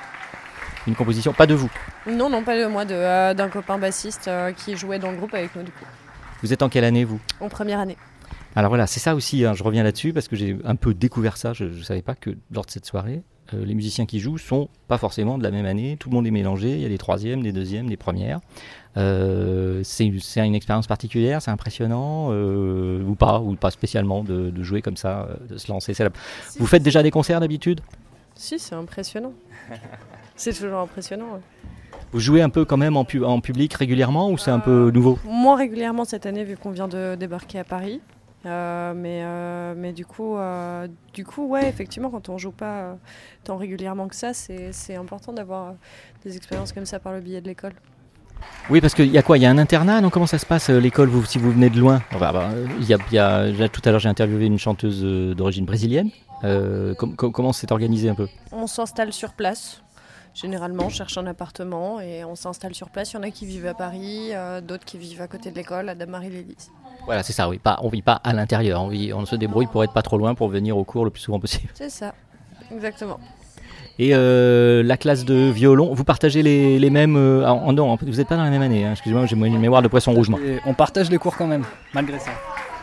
Une 0.88 0.96
composition, 0.96 1.32
pas 1.32 1.46
de 1.46 1.54
vous? 1.54 1.70
Non, 2.08 2.28
non, 2.28 2.42
pas 2.42 2.58
de 2.58 2.66
moi, 2.66 2.84
euh, 2.90 3.32
d'un 3.34 3.48
copain 3.48 3.78
bassiste 3.78 4.28
qui 4.56 4.76
jouait 4.76 4.98
dans 4.98 5.12
le 5.12 5.16
groupe 5.16 5.32
avec 5.34 5.54
nous 5.54 5.62
du 5.62 5.70
coup. 5.70 5.84
Vous 6.42 6.52
êtes 6.52 6.62
en 6.62 6.68
quelle 6.68 6.84
année, 6.84 7.04
vous? 7.04 7.20
En 7.40 7.48
première 7.48 7.78
année. 7.78 7.96
Alors 8.54 8.68
voilà, 8.68 8.86
c'est 8.86 9.00
ça 9.00 9.14
aussi, 9.14 9.44
hein, 9.44 9.54
je 9.54 9.62
reviens 9.62 9.82
là-dessus 9.82 10.12
parce 10.12 10.28
que 10.28 10.36
j'ai 10.36 10.58
un 10.64 10.76
peu 10.76 10.92
découvert 10.92 11.36
ça, 11.36 11.52
je 11.52 11.64
ne 11.64 11.82
savais 11.82 12.02
pas 12.02 12.14
que 12.14 12.30
lors 12.50 12.66
de 12.66 12.70
cette 12.70 12.84
soirée, 12.84 13.22
euh, 13.54 13.64
les 13.64 13.74
musiciens 13.74 14.06
qui 14.06 14.20
jouent 14.20 14.38
sont 14.38 14.68
pas 14.88 14.98
forcément 14.98 15.38
de 15.38 15.42
la 15.42 15.50
même 15.50 15.64
année, 15.64 15.96
tout 15.98 16.10
le 16.10 16.14
monde 16.14 16.26
est 16.26 16.30
mélangé, 16.32 16.70
il 16.72 16.80
y 16.80 16.84
a 16.84 16.88
des 16.88 16.98
troisièmes, 16.98 17.42
des 17.42 17.52
deuxièmes, 17.52 17.88
des 17.88 17.96
premières. 17.96 18.40
Euh, 18.98 19.80
c'est 19.84 20.04
une 20.04 20.54
expérience 20.54 20.86
particulière, 20.86 21.40
c'est 21.40 21.50
impressionnant 21.50 22.28
euh, 22.30 23.02
ou 23.02 23.14
pas, 23.14 23.40
ou 23.40 23.54
pas 23.56 23.70
spécialement 23.70 24.22
de, 24.22 24.52
jouer 24.62 24.82
comme 24.82 24.98
ça, 24.98 25.28
de 25.48 25.56
se 25.56 25.72
lancer. 25.72 25.94
Vous 26.58 26.66
faites 26.66 26.82
déjà 26.82 27.02
des 27.02 27.10
concerts 27.10 27.40
d'habitude? 27.40 27.80
Si, 28.34 28.58
c'est 28.58 28.74
impressionnant. 28.74 29.32
c'est 30.36 30.52
toujours 30.52 30.80
impressionnant. 30.80 31.40
Vous 32.12 32.20
jouez 32.20 32.42
un 32.42 32.50
peu 32.50 32.66
quand 32.66 32.76
même 32.76 32.98
en, 32.98 33.06
en 33.24 33.40
public 33.40 33.72
régulièrement 33.72 34.30
ou 34.30 34.36
c'est 34.36 34.50
un 34.50 34.60
peu 34.60 34.90
nouveau? 34.90 35.18
Moins 35.24 35.56
régulièrement 35.56 36.04
cette 36.04 36.26
année 36.26 36.44
vu 36.44 36.58
qu'on 36.58 36.70
vient 36.70 36.88
de 36.88 37.14
débarquer 37.14 37.58
à 37.58 37.64
Paris. 37.64 38.02
Euh, 38.44 38.92
mais, 38.94 39.20
euh, 39.22 39.74
mais 39.76 39.92
du 39.92 40.04
coup, 40.04 40.36
euh, 40.36 40.88
du 41.14 41.24
coup, 41.24 41.46
ouais, 41.46 41.68
effectivement, 41.68 42.10
quand 42.10 42.28
on 42.28 42.38
joue 42.38 42.50
pas 42.50 42.96
tant 43.44 43.56
régulièrement 43.56 44.08
que 44.08 44.16
ça, 44.16 44.32
c'est 44.34 44.96
important 44.96 45.32
d'avoir 45.32 45.74
des 46.24 46.36
expériences 46.36 46.72
comme 46.72 46.86
ça 46.86 46.98
par 46.98 47.12
le 47.12 47.20
biais 47.20 47.40
de 47.40 47.48
l'école. 47.48 47.74
Oui, 48.70 48.80
parce 48.80 48.94
qu'il 48.94 49.06
y 49.06 49.18
a 49.18 49.22
quoi? 49.22 49.38
Il 49.38 49.42
y 49.42 49.46
a 49.46 49.50
un 49.50 49.58
internat? 49.58 50.00
Donc 50.00 50.12
comment 50.12 50.26
ça 50.26 50.38
se 50.38 50.46
passe 50.46 50.68
l'école 50.68 51.08
vous, 51.08 51.24
si 51.24 51.38
vous 51.38 51.52
venez 51.52 51.70
de 51.70 51.78
loin? 51.78 52.02
Bah, 52.18 52.50
il 52.80 52.86
y 52.86 52.94
a, 52.94 52.98
y 53.12 53.18
a, 53.18 53.68
Tout 53.68 53.82
à 53.84 53.90
l'heure, 53.90 54.00
j'ai 54.00 54.08
interviewé 54.08 54.46
une 54.46 54.58
chanteuse 54.58 55.02
d'origine 55.36 55.64
brésilienne. 55.64 56.10
comment 57.16 57.52
c'est 57.52 57.70
organisé 57.70 58.08
un 58.08 58.16
peu? 58.16 58.28
On 58.50 58.66
s'installe 58.66 59.12
sur 59.12 59.34
place. 59.34 59.82
Généralement, 60.34 60.86
on 60.86 60.88
cherche 60.88 61.18
un 61.18 61.26
appartement 61.26 62.00
et 62.00 62.24
on 62.24 62.34
s'installe 62.34 62.74
sur 62.74 62.88
place. 62.88 63.12
Il 63.12 63.16
y 63.16 63.18
en 63.18 63.22
a 63.22 63.30
qui 63.30 63.46
vivent 63.46 63.66
à 63.66 63.74
Paris, 63.74 64.32
d'autres 64.66 64.84
qui 64.84 64.98
vivent 64.98 65.20
à 65.22 65.28
côté 65.28 65.52
de 65.52 65.56
l'école, 65.56 65.88
à 65.88 65.94
Damarie-les-Lys. 65.94 66.72
Voilà, 67.06 67.22
c'est 67.22 67.32
ça, 67.32 67.48
oui. 67.48 67.58
Pas, 67.58 67.78
on 67.82 67.88
vit 67.88 68.02
pas 68.02 68.20
à 68.24 68.32
l'intérieur, 68.32 68.82
on, 68.82 68.90
on 69.14 69.26
se 69.26 69.36
débrouille 69.36 69.66
pour 69.66 69.82
être 69.84 69.92
pas 69.92 70.02
trop 70.02 70.18
loin, 70.18 70.34
pour 70.34 70.48
venir 70.48 70.76
au 70.76 70.84
cours 70.84 71.04
le 71.04 71.10
plus 71.10 71.20
souvent 71.20 71.40
possible. 71.40 71.68
C'est 71.74 71.90
ça, 71.90 72.14
exactement. 72.72 73.18
Et 73.98 74.14
euh, 74.14 74.82
la 74.82 74.96
classe 74.96 75.24
de 75.24 75.50
violon, 75.50 75.92
vous 75.94 76.04
partagez 76.04 76.42
les, 76.42 76.78
les 76.78 76.90
mêmes. 76.90 77.16
Euh, 77.16 77.46
non, 77.72 77.96
vous 77.96 78.06
n'êtes 78.16 78.28
pas 78.28 78.36
dans 78.36 78.44
la 78.44 78.50
même 78.50 78.62
année, 78.62 78.84
hein, 78.86 78.92
excusez-moi, 78.92 79.26
j'ai 79.26 79.36
une 79.36 79.58
mémoire 79.58 79.82
de 79.82 79.88
poisson 79.88 80.12
rouge. 80.12 80.28
Moi. 80.28 80.40
on 80.64 80.74
partage 80.74 81.10
les 81.10 81.18
cours 81.18 81.36
quand 81.36 81.46
même, 81.46 81.64
malgré 81.92 82.18
ça. 82.18 82.30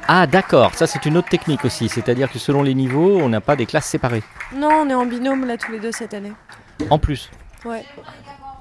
Ah, 0.08 0.26
d'accord, 0.28 0.74
ça 0.74 0.88
c'est 0.88 1.06
une 1.06 1.18
autre 1.18 1.30
technique 1.30 1.66
aussi, 1.66 1.88
c'est-à-dire 1.88 2.32
que 2.32 2.40
selon 2.40 2.64
les 2.64 2.74
niveaux, 2.74 3.20
on 3.22 3.30
n'a 3.30 3.42
pas 3.42 3.56
des 3.56 3.66
classes 3.66 3.86
séparées. 3.86 4.24
Non, 4.56 4.70
on 4.84 4.90
est 4.90 4.94
en 4.94 5.06
binôme 5.06 5.46
là 5.46 5.56
tous 5.58 5.72
les 5.72 5.80
deux 5.80 5.92
cette 5.92 6.14
année. 6.14 6.34
En 6.90 6.98
plus 6.98 7.30
Ouais. 7.66 7.84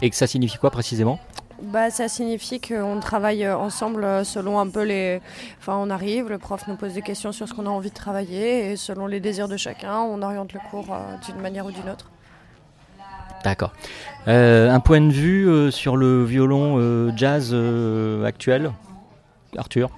Et 0.03 0.11
que 0.11 0.17
ça 0.17 0.27
signifie 0.27 0.59
quoi 0.59 0.71
précisément? 0.71 1.19
Bah, 1.63 1.91
ça 1.91 2.09
signifie 2.09 2.61
qu'on 2.61 3.01
travaille 3.01 3.45
euh, 3.45 3.57
ensemble 3.57 4.05
euh, 4.05 4.25
selon 4.25 4.61
un 4.61 4.69
peu 4.69 4.85
les. 4.85 5.21
Enfin, 5.61 5.77
on 5.77 5.91
arrive, 5.91 6.29
le 6.29 6.39
prof 6.39 6.67
nous 6.69 6.77
pose 6.77 6.95
des 6.95 7.03
questions 7.03 7.33
sur 7.33 7.49
ce 7.49 7.55
qu'on 7.55 7.67
a 7.67 7.71
envie 7.71 7.91
de 7.91 7.95
travailler 7.95 8.71
et 8.71 8.77
selon 8.77 9.07
les 9.07 9.21
désirs 9.21 9.49
de 9.49 9.57
chacun, 9.57 9.99
on 9.99 10.23
oriente 10.23 10.53
le 10.53 10.61
cours 10.71 10.93
euh, 10.93 11.17
d'une 11.27 11.41
manière 11.41 11.67
ou 11.67 11.73
d'une 11.73 11.89
autre. 11.91 12.11
D'accord. 13.45 13.73
un 14.27 14.81
point 14.81 15.01
de 15.01 15.13
vue 15.13 15.71
sur 15.71 15.97
le 15.97 16.25
violon 16.25 17.17
jazz 17.17 17.55
actuel, 18.27 18.73
Arthur? 19.57 19.91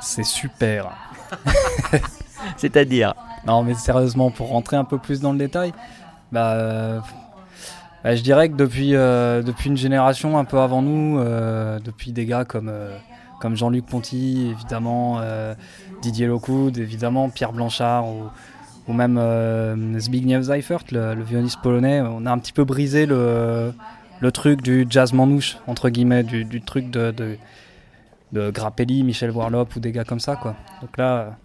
C'est 0.00 0.24
super. 0.24 0.96
C'est-à-dire? 2.56 3.14
Non, 3.46 3.62
mais 3.62 3.74
sérieusement, 3.74 4.30
pour 4.30 4.48
rentrer 4.48 4.76
un 4.76 4.84
peu 4.84 4.96
plus 4.96 5.20
dans 5.20 5.32
le 5.32 5.38
détail, 5.38 5.74
bah 6.32 7.02
bah, 8.04 8.14
je 8.14 8.22
dirais 8.22 8.48
que 8.48 8.54
depuis, 8.54 8.94
euh, 8.94 9.42
depuis 9.42 9.70
une 9.70 9.76
génération 9.76 10.38
un 10.38 10.44
peu 10.44 10.58
avant 10.58 10.82
nous, 10.82 11.18
euh, 11.18 11.78
depuis 11.80 12.12
des 12.12 12.26
gars 12.26 12.44
comme, 12.44 12.68
euh, 12.68 12.96
comme 13.40 13.56
Jean-Luc 13.56 13.86
Ponty, 13.86 14.48
évidemment, 14.50 15.20
Didier 16.02 16.26
Lockwood, 16.26 16.78
évidemment, 16.78 17.28
Pierre 17.28 17.52
Blanchard 17.52 18.08
ou, 18.08 18.24
ou 18.88 18.92
même 18.92 19.18
Zbigniew 19.98 20.42
Seifert, 20.42 20.84
le, 20.90 21.22
violoniste 21.22 21.60
polonais, 21.62 22.00
on 22.00 22.26
a 22.26 22.32
un 22.32 22.38
petit 22.38 22.52
peu 22.52 22.64
brisé 22.64 23.06
le, 23.06 23.72
le 24.20 24.32
truc 24.32 24.62
du 24.62 24.86
jazz 24.90 25.12
manouche, 25.12 25.58
entre 25.66 25.88
guillemets, 25.88 26.24
du, 26.24 26.44
du 26.44 26.60
truc 26.62 26.90
de, 26.90 27.12
de, 27.12 27.36
de 28.32 28.50
Grappelli, 28.50 29.04
Michel 29.04 29.30
Warlop 29.30 29.76
ou 29.76 29.80
des 29.80 29.92
gars 29.92 30.04
comme 30.04 30.20
ça. 30.20 30.36
Quoi. 30.36 30.56
Donc 30.82 30.96
là, 30.96 31.36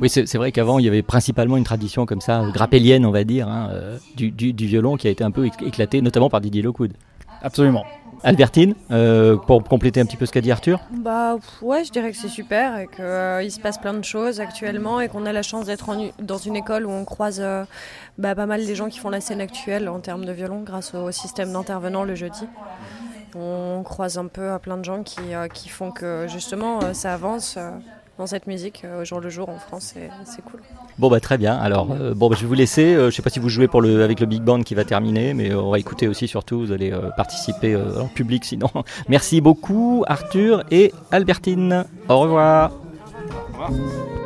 oui, 0.00 0.08
c'est 0.08 0.36
vrai 0.36 0.52
qu'avant, 0.52 0.78
il 0.78 0.84
y 0.84 0.88
avait 0.88 1.02
principalement 1.02 1.56
une 1.56 1.64
tradition 1.64 2.06
comme 2.06 2.20
ça, 2.20 2.44
grappellienne, 2.52 3.04
on 3.06 3.10
va 3.10 3.24
dire, 3.24 3.48
hein, 3.48 3.70
euh, 3.72 3.98
du, 4.16 4.52
violon 4.66 4.96
qui 4.96 5.08
a 5.08 5.10
été 5.10 5.24
un 5.24 5.30
peu 5.30 5.46
éclaté, 5.46 6.00
notamment 6.02 6.30
par 6.30 6.40
Didier 6.40 6.62
Lockwood. 6.62 6.92
Absolument. 7.42 7.84
Albertine, 8.22 8.74
euh, 8.90 9.36
pour 9.36 9.64
compléter 9.64 9.98
un 9.98 10.04
petit 10.04 10.18
peu 10.18 10.26
ce 10.26 10.32
qu'a 10.32 10.42
dit 10.42 10.52
Arthur? 10.52 10.78
Bah 10.92 11.36
ouais, 11.62 11.84
je 11.84 11.90
dirais 11.90 12.10
que 12.10 12.18
c'est 12.18 12.28
super 12.28 12.78
et 12.78 12.86
qu'il 12.86 13.02
euh, 13.02 13.48
se 13.48 13.58
passe 13.58 13.78
plein 13.78 13.94
de 13.94 14.04
choses 14.04 14.40
actuellement 14.40 15.00
et 15.00 15.08
qu'on 15.08 15.24
a 15.24 15.32
la 15.32 15.40
chance 15.40 15.64
d'être 15.66 15.96
dans 16.20 16.36
une 16.36 16.54
école 16.54 16.84
où 16.84 16.90
on 16.90 17.06
croise 17.06 17.42
bah, 18.18 18.34
pas 18.34 18.44
mal 18.44 18.66
des 18.66 18.74
gens 18.74 18.90
qui 18.90 18.98
font 18.98 19.08
la 19.08 19.22
scène 19.22 19.40
actuelle 19.40 19.88
en 19.88 20.00
termes 20.00 20.26
de 20.26 20.32
violon 20.32 20.60
grâce 20.60 20.94
au 20.94 21.10
système 21.12 21.50
d'intervenants 21.50 22.04
le 22.04 22.14
jeudi. 22.14 22.46
On 23.34 23.82
croise 23.84 24.18
un 24.18 24.26
peu 24.26 24.50
à 24.50 24.58
plein 24.58 24.76
de 24.76 24.84
gens 24.84 25.02
qui, 25.02 25.22
qui 25.54 25.70
font 25.70 25.90
que 25.90 26.26
justement 26.28 26.92
ça 26.92 27.14
avance 27.14 27.58
dans 28.20 28.26
cette 28.26 28.46
musique 28.46 28.82
euh, 28.84 29.00
au 29.00 29.04
jour 29.06 29.18
le 29.18 29.30
jour 29.30 29.48
en 29.48 29.58
France, 29.58 29.94
c'est 30.26 30.42
cool. 30.42 30.60
Bon 30.98 31.08
bah 31.08 31.20
très 31.20 31.38
bien. 31.38 31.56
Alors 31.56 31.90
euh, 31.90 32.12
bon 32.14 32.28
bah, 32.28 32.36
je 32.36 32.42
vais 32.42 32.48
vous 32.48 32.54
laisser. 32.54 32.94
Euh, 32.94 33.10
je 33.10 33.16
sais 33.16 33.22
pas 33.22 33.30
si 33.30 33.40
vous 33.40 33.48
jouez 33.48 33.66
pour 33.66 33.80
le 33.80 34.04
avec 34.04 34.20
le 34.20 34.26
big 34.26 34.42
band 34.42 34.62
qui 34.62 34.74
va 34.74 34.84
terminer, 34.84 35.32
mais 35.32 35.54
on 35.54 35.70
va 35.70 35.78
écouter 35.78 36.06
aussi 36.06 36.28
surtout. 36.28 36.60
Vous 36.60 36.72
allez 36.72 36.92
participer 37.16 37.74
en 37.76 38.08
public 38.08 38.44
sinon. 38.44 38.68
Merci 39.08 39.40
beaucoup 39.40 40.04
Arthur 40.06 40.64
et 40.70 40.92
Albertine. 41.10 41.86
Au 42.10 42.18
revoir. 42.18 42.72
Au 43.58 43.62
revoir. 43.62 44.19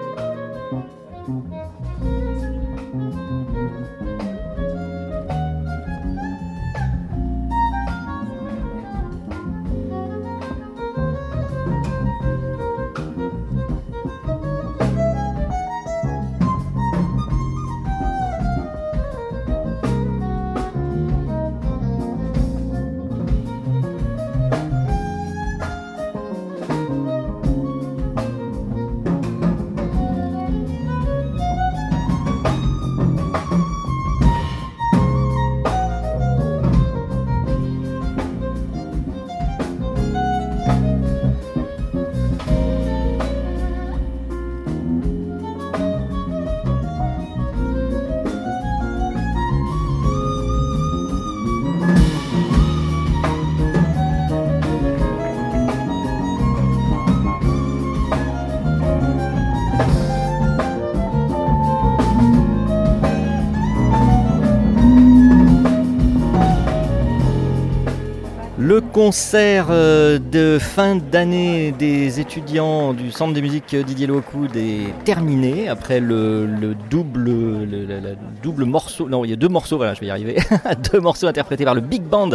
Concert 68.94 69.66
euh, 69.70 70.20
de 70.20 70.56
fin 70.60 70.94
d'année 70.94 71.72
des 71.72 72.20
étudiants 72.20 72.92
du 72.92 73.10
Centre 73.10 73.34
de 73.34 73.40
musique 73.40 73.74
Didier 73.74 74.06
Lockwood 74.06 74.56
est 74.56 74.94
terminé 75.04 75.68
après 75.68 75.98
le, 75.98 76.76
double, 76.90 77.24
le, 77.24 78.16
double 78.40 78.64
morceau. 78.66 79.08
Non, 79.08 79.24
il 79.24 79.30
y 79.30 79.32
a 79.32 79.36
deux 79.36 79.48
morceaux, 79.48 79.78
voilà, 79.78 79.94
je 79.94 80.00
vais 80.00 80.06
y 80.06 80.10
arriver. 80.10 80.36
deux 80.92 81.00
morceaux 81.00 81.26
interprétés 81.26 81.64
par 81.64 81.74
le 81.74 81.80
big 81.80 82.02
band 82.02 82.30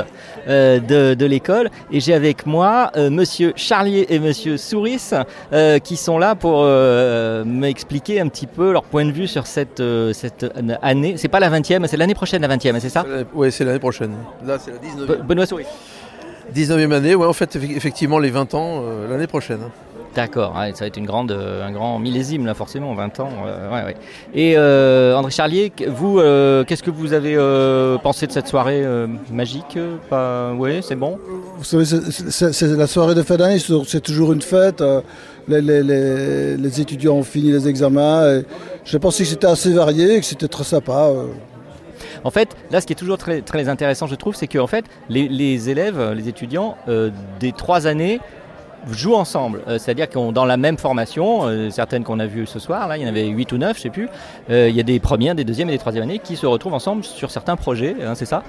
euh, 0.50 1.16
de, 1.16 1.26
l'école. 1.26 1.70
Et 1.94 2.02
j'ai 2.02 2.14
avec 2.14 2.46
moi 2.46 2.92
euh, 2.98 3.10
monsieur 3.10 3.54
Charlier 3.56 4.08
et 4.10 4.20
monsieur 4.20 4.58
Souris 4.58 5.12
qui 5.86 5.96
sont 5.96 6.18
là 6.18 6.36
pour 6.36 6.66
m'expliquer 7.46 8.20
un 8.20 8.28
petit 8.28 8.48
peu 8.48 8.74
leur 8.74 8.84
point 8.84 9.06
de 9.06 9.12
vue 9.12 9.28
sur 9.28 9.48
cette, 9.48 9.82
cette 10.12 10.46
année. 10.82 11.14
C'est 11.16 11.30
pas 11.30 11.40
la 11.40 11.50
20e, 11.50 11.88
c'est 11.88 11.96
l'année 11.96 12.16
prochaine 12.16 12.42
la 12.42 12.54
20e, 12.54 12.82
c'est 12.82 12.90
ça? 12.90 13.06
Oui, 13.34 13.50
c'est 13.50 13.64
l'année 13.64 13.80
prochaine. 13.80 14.12
Là, 14.46 14.58
c'est 14.60 14.72
la 14.72 15.06
19e. 15.06 15.24
Benoît 15.24 15.46
Souris. 15.46 15.66
19e 16.56 16.92
année, 16.92 17.16
ouais, 17.16 17.28
en 17.28 17.34
fait, 17.34 17.56
effectivement, 17.56 18.20
les 18.20 18.30
20 18.30 18.54
ans 18.54 18.82
euh, 18.84 19.08
l'année 19.10 19.28
prochaine. 19.28 19.60
D'accord, 20.16 20.56
ouais, 20.58 20.72
ça 20.74 20.80
va 20.80 20.88
être 20.88 20.98
une 20.98 21.06
grande, 21.06 21.32
euh, 21.32 21.64
un 21.66 21.72
grand 21.72 22.00
millésime 22.00 22.48
là 22.48 22.56
forcément, 22.56 22.96
20 22.96 23.20
ans. 23.20 23.30
euh, 23.46 23.70
ouais, 23.72 23.86
ouais. 23.86 23.96
Et 24.34 24.56
euh, 24.58 25.16
André 25.16 25.30
Charlier, 25.30 25.72
vous, 25.88 26.18
euh, 26.20 26.64
qu'est-ce 26.64 26.82
que 26.82 26.90
vous 26.90 27.14
avez 27.14 27.36
euh, 27.38 27.98
pensé 28.00 28.26
de 28.26 28.32
cette 28.32 28.48
soirée 28.48 28.82
euh, 28.84 29.06
magique 29.32 29.78
pas... 30.10 30.52
Oui, 30.58 30.80
c'est 30.82 30.96
bon? 30.96 31.20
Vous 31.60 31.64
savez, 31.64 31.86
c'est- 31.86 32.32
c'est 32.32 32.54
c'est 32.54 32.68
la 32.76 32.88
soirée 32.88 33.14
de 33.14 33.22
fin 33.22 33.38
d'année, 33.38 33.60
c'est 33.60 33.72
c'est 33.86 34.02
toujours 34.02 34.34
une 34.34 34.42
fête. 34.42 34.84
Les, 35.48 35.62
les- 35.62 35.84
les- 35.84 36.58
les 36.58 36.82
étudiants 36.82 37.14
ont 37.16 37.24
fini 37.24 37.52
les 37.52 37.68
examens. 37.68 38.28
et 38.40 38.46
J'ai 38.86 38.98
pensé 39.00 39.24
que 39.24 39.30
c'était 39.30 39.48
assez 39.48 39.72
varié 39.74 40.16
et 40.16 40.20
que 40.20 40.26
c'était 40.26 40.48
très 40.48 40.64
sympa. 40.64 41.12
En 42.24 42.32
fait, 42.32 42.56
là, 42.72 42.82
ce 42.82 42.88
qui 42.88 42.94
est 42.94 42.96
toujours 42.96 43.18
très, 43.18 43.70
intéressant, 43.70 44.08
je 44.08 44.16
trouve, 44.16 44.36
c'est 44.36 44.48
que 44.48 44.60
les, 45.10 45.70
élèves, 45.70 46.14
les 46.14 46.28
étudiants 46.28 46.78
euh, 46.88 47.12
des 47.40 47.52
trois 47.52 47.88
années 47.88 48.20
jouent 48.90 49.16
ensemble. 49.16 49.62
Euh, 49.68 49.78
C'est-à-dire 49.78 50.10
qu'on 50.10 50.32
dans 50.32 50.46
la 50.46 50.58
même 50.58 50.78
formation, 50.78 51.44
euh, 51.44 51.70
certaines 51.70 52.04
qu'on 52.04 52.20
a 52.20 52.26
vues 52.26 52.46
ce 52.46 52.60
soir, 52.60 52.88
là, 52.88 52.98
il 52.98 53.04
y 53.04 53.06
en 53.06 53.10
avait 53.10 53.28
8 53.28 53.52
ou 53.52 53.58
9, 53.58 53.78
je 53.78 53.82
sais 53.82 53.90
plus, 53.90 54.10
il 54.50 54.70
y 54.70 54.80
a 54.80 54.84
des 54.84 55.00
premières, 55.00 55.36
des 55.36 55.44
deuxièmes 55.44 55.70
et 55.70 55.74
des 55.74 55.80
troisièmes 55.80 56.04
années 56.04 56.20
qui 56.20 56.36
se 56.36 56.46
retrouvent 56.46 56.74
ensemble 56.74 57.04
sur 57.04 57.32
certains 57.32 57.56
projets, 57.56 57.96
hein, 58.04 58.16
c'est 58.16 58.26
ça? 58.26 58.44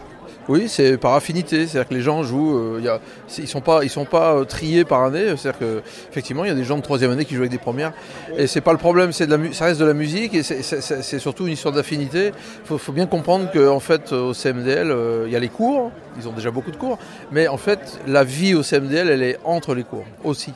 Oui, 0.49 0.69
c'est 0.69 0.97
par 0.97 1.15
affinité, 1.15 1.67
c'est-à-dire 1.67 1.89
que 1.89 1.95
les 1.95 2.01
gens 2.01 2.23
jouent, 2.23 2.57
euh, 2.57 2.99
ils 3.39 3.45
ils 3.45 3.49
sont 3.91 4.05
pas 4.05 4.35
euh, 4.35 4.45
triés 4.45 4.85
par 4.85 5.05
année, 5.05 5.27
c'est-à-dire 5.37 5.59
que 5.59 5.83
effectivement 6.11 6.45
il 6.45 6.49
y 6.49 6.51
a 6.51 6.55
des 6.55 6.65
gens 6.65 6.77
de 6.77 6.83
troisième 6.83 7.11
année 7.13 7.25
qui 7.25 7.35
jouent 7.35 7.43
avec 7.43 7.53
des 7.53 7.59
premières, 7.59 7.93
et 8.37 8.47
c'est 8.47 8.61
pas 8.61 8.73
le 8.73 8.79
problème, 8.79 9.13
ça 9.13 9.27
reste 9.27 9.81
de 9.81 9.85
la 9.85 9.95
musique 9.95 10.35
et 10.35 10.43
c'est- 10.43 11.19
surtout 11.21 11.47
une 11.47 11.53
histoire 11.53 11.75
d'affinité. 11.75 12.33
Il 12.71 12.79
faut, 12.79 12.93
bien 12.93 13.07
comprendre 13.07 13.51
qu'en 13.53 13.81
fait 13.81 14.13
euh, 14.13 14.31
au 14.31 14.35
CMDL 14.35 14.93
il 15.27 15.33
y 15.33 15.37
a 15.37 15.39
les 15.39 15.49
cours, 15.49 15.93
ils 16.19 16.27
ont 16.27 16.33
déjà 16.33 16.51
beaucoup 16.51 16.73
de 16.73 16.77
cours, 16.77 16.99
mais 17.31 17.47
en 17.47 17.57
fait 17.59 18.01
la 18.09 18.25
vie 18.25 18.55
au 18.55 18.63
CMDL 18.63 19.09
elle 19.09 19.23
est 19.23 19.39
entre 19.45 19.75
les 19.75 19.85
cours 19.85 20.05
aussi. 20.25 20.53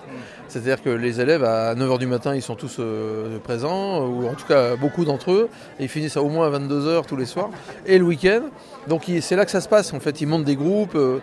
C'est-à-dire 0.54 0.80
que 0.84 0.88
les 0.90 1.20
élèves, 1.20 1.42
à 1.42 1.74
9h 1.74 1.98
du 1.98 2.06
matin, 2.06 2.32
ils 2.36 2.40
sont 2.40 2.54
tous 2.54 2.76
euh, 2.78 3.38
présents, 3.42 4.06
ou 4.06 4.28
en 4.28 4.34
tout 4.34 4.46
cas 4.46 4.76
beaucoup 4.76 5.04
d'entre 5.04 5.32
eux, 5.32 5.48
et 5.80 5.82
ils 5.82 5.88
finissent 5.88 6.16
à 6.16 6.22
au 6.22 6.28
moins 6.28 6.46
à 6.46 6.56
22h 6.56 7.06
tous 7.06 7.16
les 7.16 7.26
soirs, 7.26 7.50
et 7.86 7.98
le 7.98 8.04
week-end. 8.04 8.42
Donc 8.86 9.10
c'est 9.20 9.34
là 9.34 9.44
que 9.44 9.50
ça 9.50 9.60
se 9.60 9.68
passe, 9.68 9.92
en 9.92 9.98
fait, 9.98 10.20
ils 10.20 10.28
montent 10.28 10.44
des 10.44 10.54
groupes. 10.54 10.94
euh, 10.94 11.18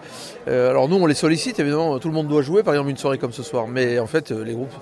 euh, 0.49 0.69
alors 0.69 0.89
nous, 0.89 0.97
on 0.97 1.05
les 1.05 1.13
sollicite, 1.13 1.61
évidemment, 1.61 1.97
tout 1.99 2.09
le 2.09 2.13
monde 2.13 2.27
doit 2.27 2.41
jouer, 2.41 2.61
par 2.61 2.73
exemple, 2.73 2.89
une 2.89 2.97
soirée 2.97 3.17
comme 3.19 3.31
ce 3.31 3.41
soir, 3.41 3.69
mais 3.69 3.99
en 3.99 4.05
fait, 4.05 4.31
les 4.31 4.51
groupes, 4.51 4.73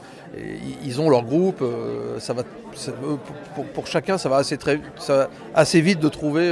ils- 0.84 1.00
ont 1.00 1.12
leur 1.12 1.22
groupe, 1.26 1.64
ça 2.18 2.34
va, 2.34 2.42
pour, 3.76 3.86
chacun, 3.86 4.18
ça 4.18 4.30
va 4.30 4.38
assez, 4.38 4.58
très, 4.58 4.80
assez 5.54 5.80
vite 5.80 6.00
de 6.00 6.10
trouver... 6.10 6.52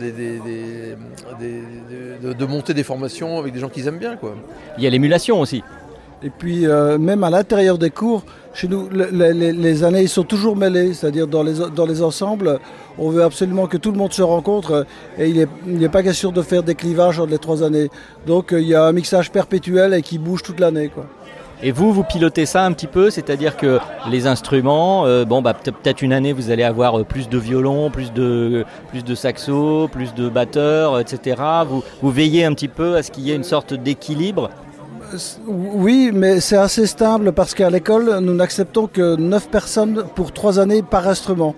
des- 0.00 0.40
de, 2.22 2.32
de 2.32 2.44
monter 2.44 2.74
des 2.74 2.82
formations 2.82 3.38
avec 3.38 3.52
des 3.54 3.60
gens 3.60 3.68
qu'ils 3.68 3.86
aiment 3.86 3.98
bien. 3.98 4.16
Quoi. 4.16 4.34
Il 4.76 4.84
y 4.84 4.86
a 4.86 4.90
l'émulation 4.90 5.40
aussi. 5.40 5.62
Et 6.22 6.30
puis, 6.30 6.66
euh, 6.66 6.98
même 6.98 7.22
à 7.22 7.30
l'intérieur 7.30 7.78
des 7.78 7.90
cours, 7.90 8.24
chez 8.52 8.66
nous, 8.66 8.88
le- 8.90 9.08
le- 9.12 9.30
les, 9.52 9.84
années 9.84 10.06
sont 10.08 10.24
toujours 10.24 10.56
mêlées. 10.56 10.92
C'est-à-dire, 10.92 11.28
dans 11.28 11.44
les, 11.44 11.54
dans 11.76 11.86
les 11.86 12.02
ensembles, 12.02 12.58
on 12.98 13.08
veut 13.10 13.22
absolument 13.22 13.66
que 13.68 13.76
tout 13.76 13.92
le 13.92 13.98
monde 13.98 14.12
se 14.12 14.22
rencontre. 14.22 14.72
euh, 14.72 14.84
Et 15.18 15.28
il 15.28 15.46
n'est 15.66 15.88
pas 15.88 16.02
question 16.02 16.32
de 16.32 16.42
faire 16.42 16.64
des 16.64 16.74
clivages 16.74 17.20
entre 17.20 17.30
les 17.30 17.38
trois 17.38 17.62
années. 17.62 17.88
Donc, 18.26 18.52
euh, 18.52 18.60
il 18.60 18.66
y 18.66 18.74
a 18.74 18.84
un 18.84 18.92
mixage 18.92 19.30
perpétuel 19.30 19.94
et 19.94 20.02
qui 20.02 20.18
bouge 20.18 20.42
toute 20.42 20.58
l'année. 20.58 20.88
quoi. 20.88 21.04
Et 21.62 21.70
vous, 21.72 21.92
vous 21.92 22.02
pilotez 22.04 22.46
ça 22.46 22.64
un 22.64 22.72
petit 22.72 22.86
peu, 22.88 23.10
c'est-à-dire 23.10 23.56
que 23.56 23.78
les 24.10 24.26
instruments, 24.28 25.04
bon, 25.24 25.42
bah, 25.42 25.54
peut- 25.54 25.72
peut-être 25.72 26.02
une 26.02 26.12
année 26.12 26.32
vous 26.32 26.50
allez 26.52 26.62
avoir 26.62 27.04
plus 27.04 27.28
de 27.28 27.36
violon, 27.36 27.90
plus 27.90 28.12
de, 28.12 28.64
plus 28.90 29.04
de 29.04 29.14
saxo, 29.16 29.88
plus 29.90 30.14
de 30.14 30.28
batteurs, 30.28 31.00
etc. 31.00 31.42
Vous, 31.68 31.82
vous 32.00 32.10
veillez 32.12 32.44
un 32.44 32.54
petit 32.54 32.68
peu 32.68 32.94
à 32.94 33.02
ce 33.02 33.10
qu'il 33.10 33.24
y 33.24 33.32
ait 33.32 33.36
une 33.36 33.42
sorte 33.42 33.74
d'équilibre? 33.74 34.50
Oui, 35.46 36.10
mais 36.12 36.40
c'est 36.40 36.56
assez 36.56 36.86
stable 36.86 37.32
parce 37.32 37.54
qu'à 37.54 37.70
l'école, 37.70 38.18
nous 38.20 38.34
n'acceptons 38.34 38.86
que 38.86 39.16
9 39.16 39.48
personnes 39.48 40.04
pour 40.14 40.32
3 40.32 40.58
années 40.58 40.82
par 40.82 41.08
instrument. 41.08 41.54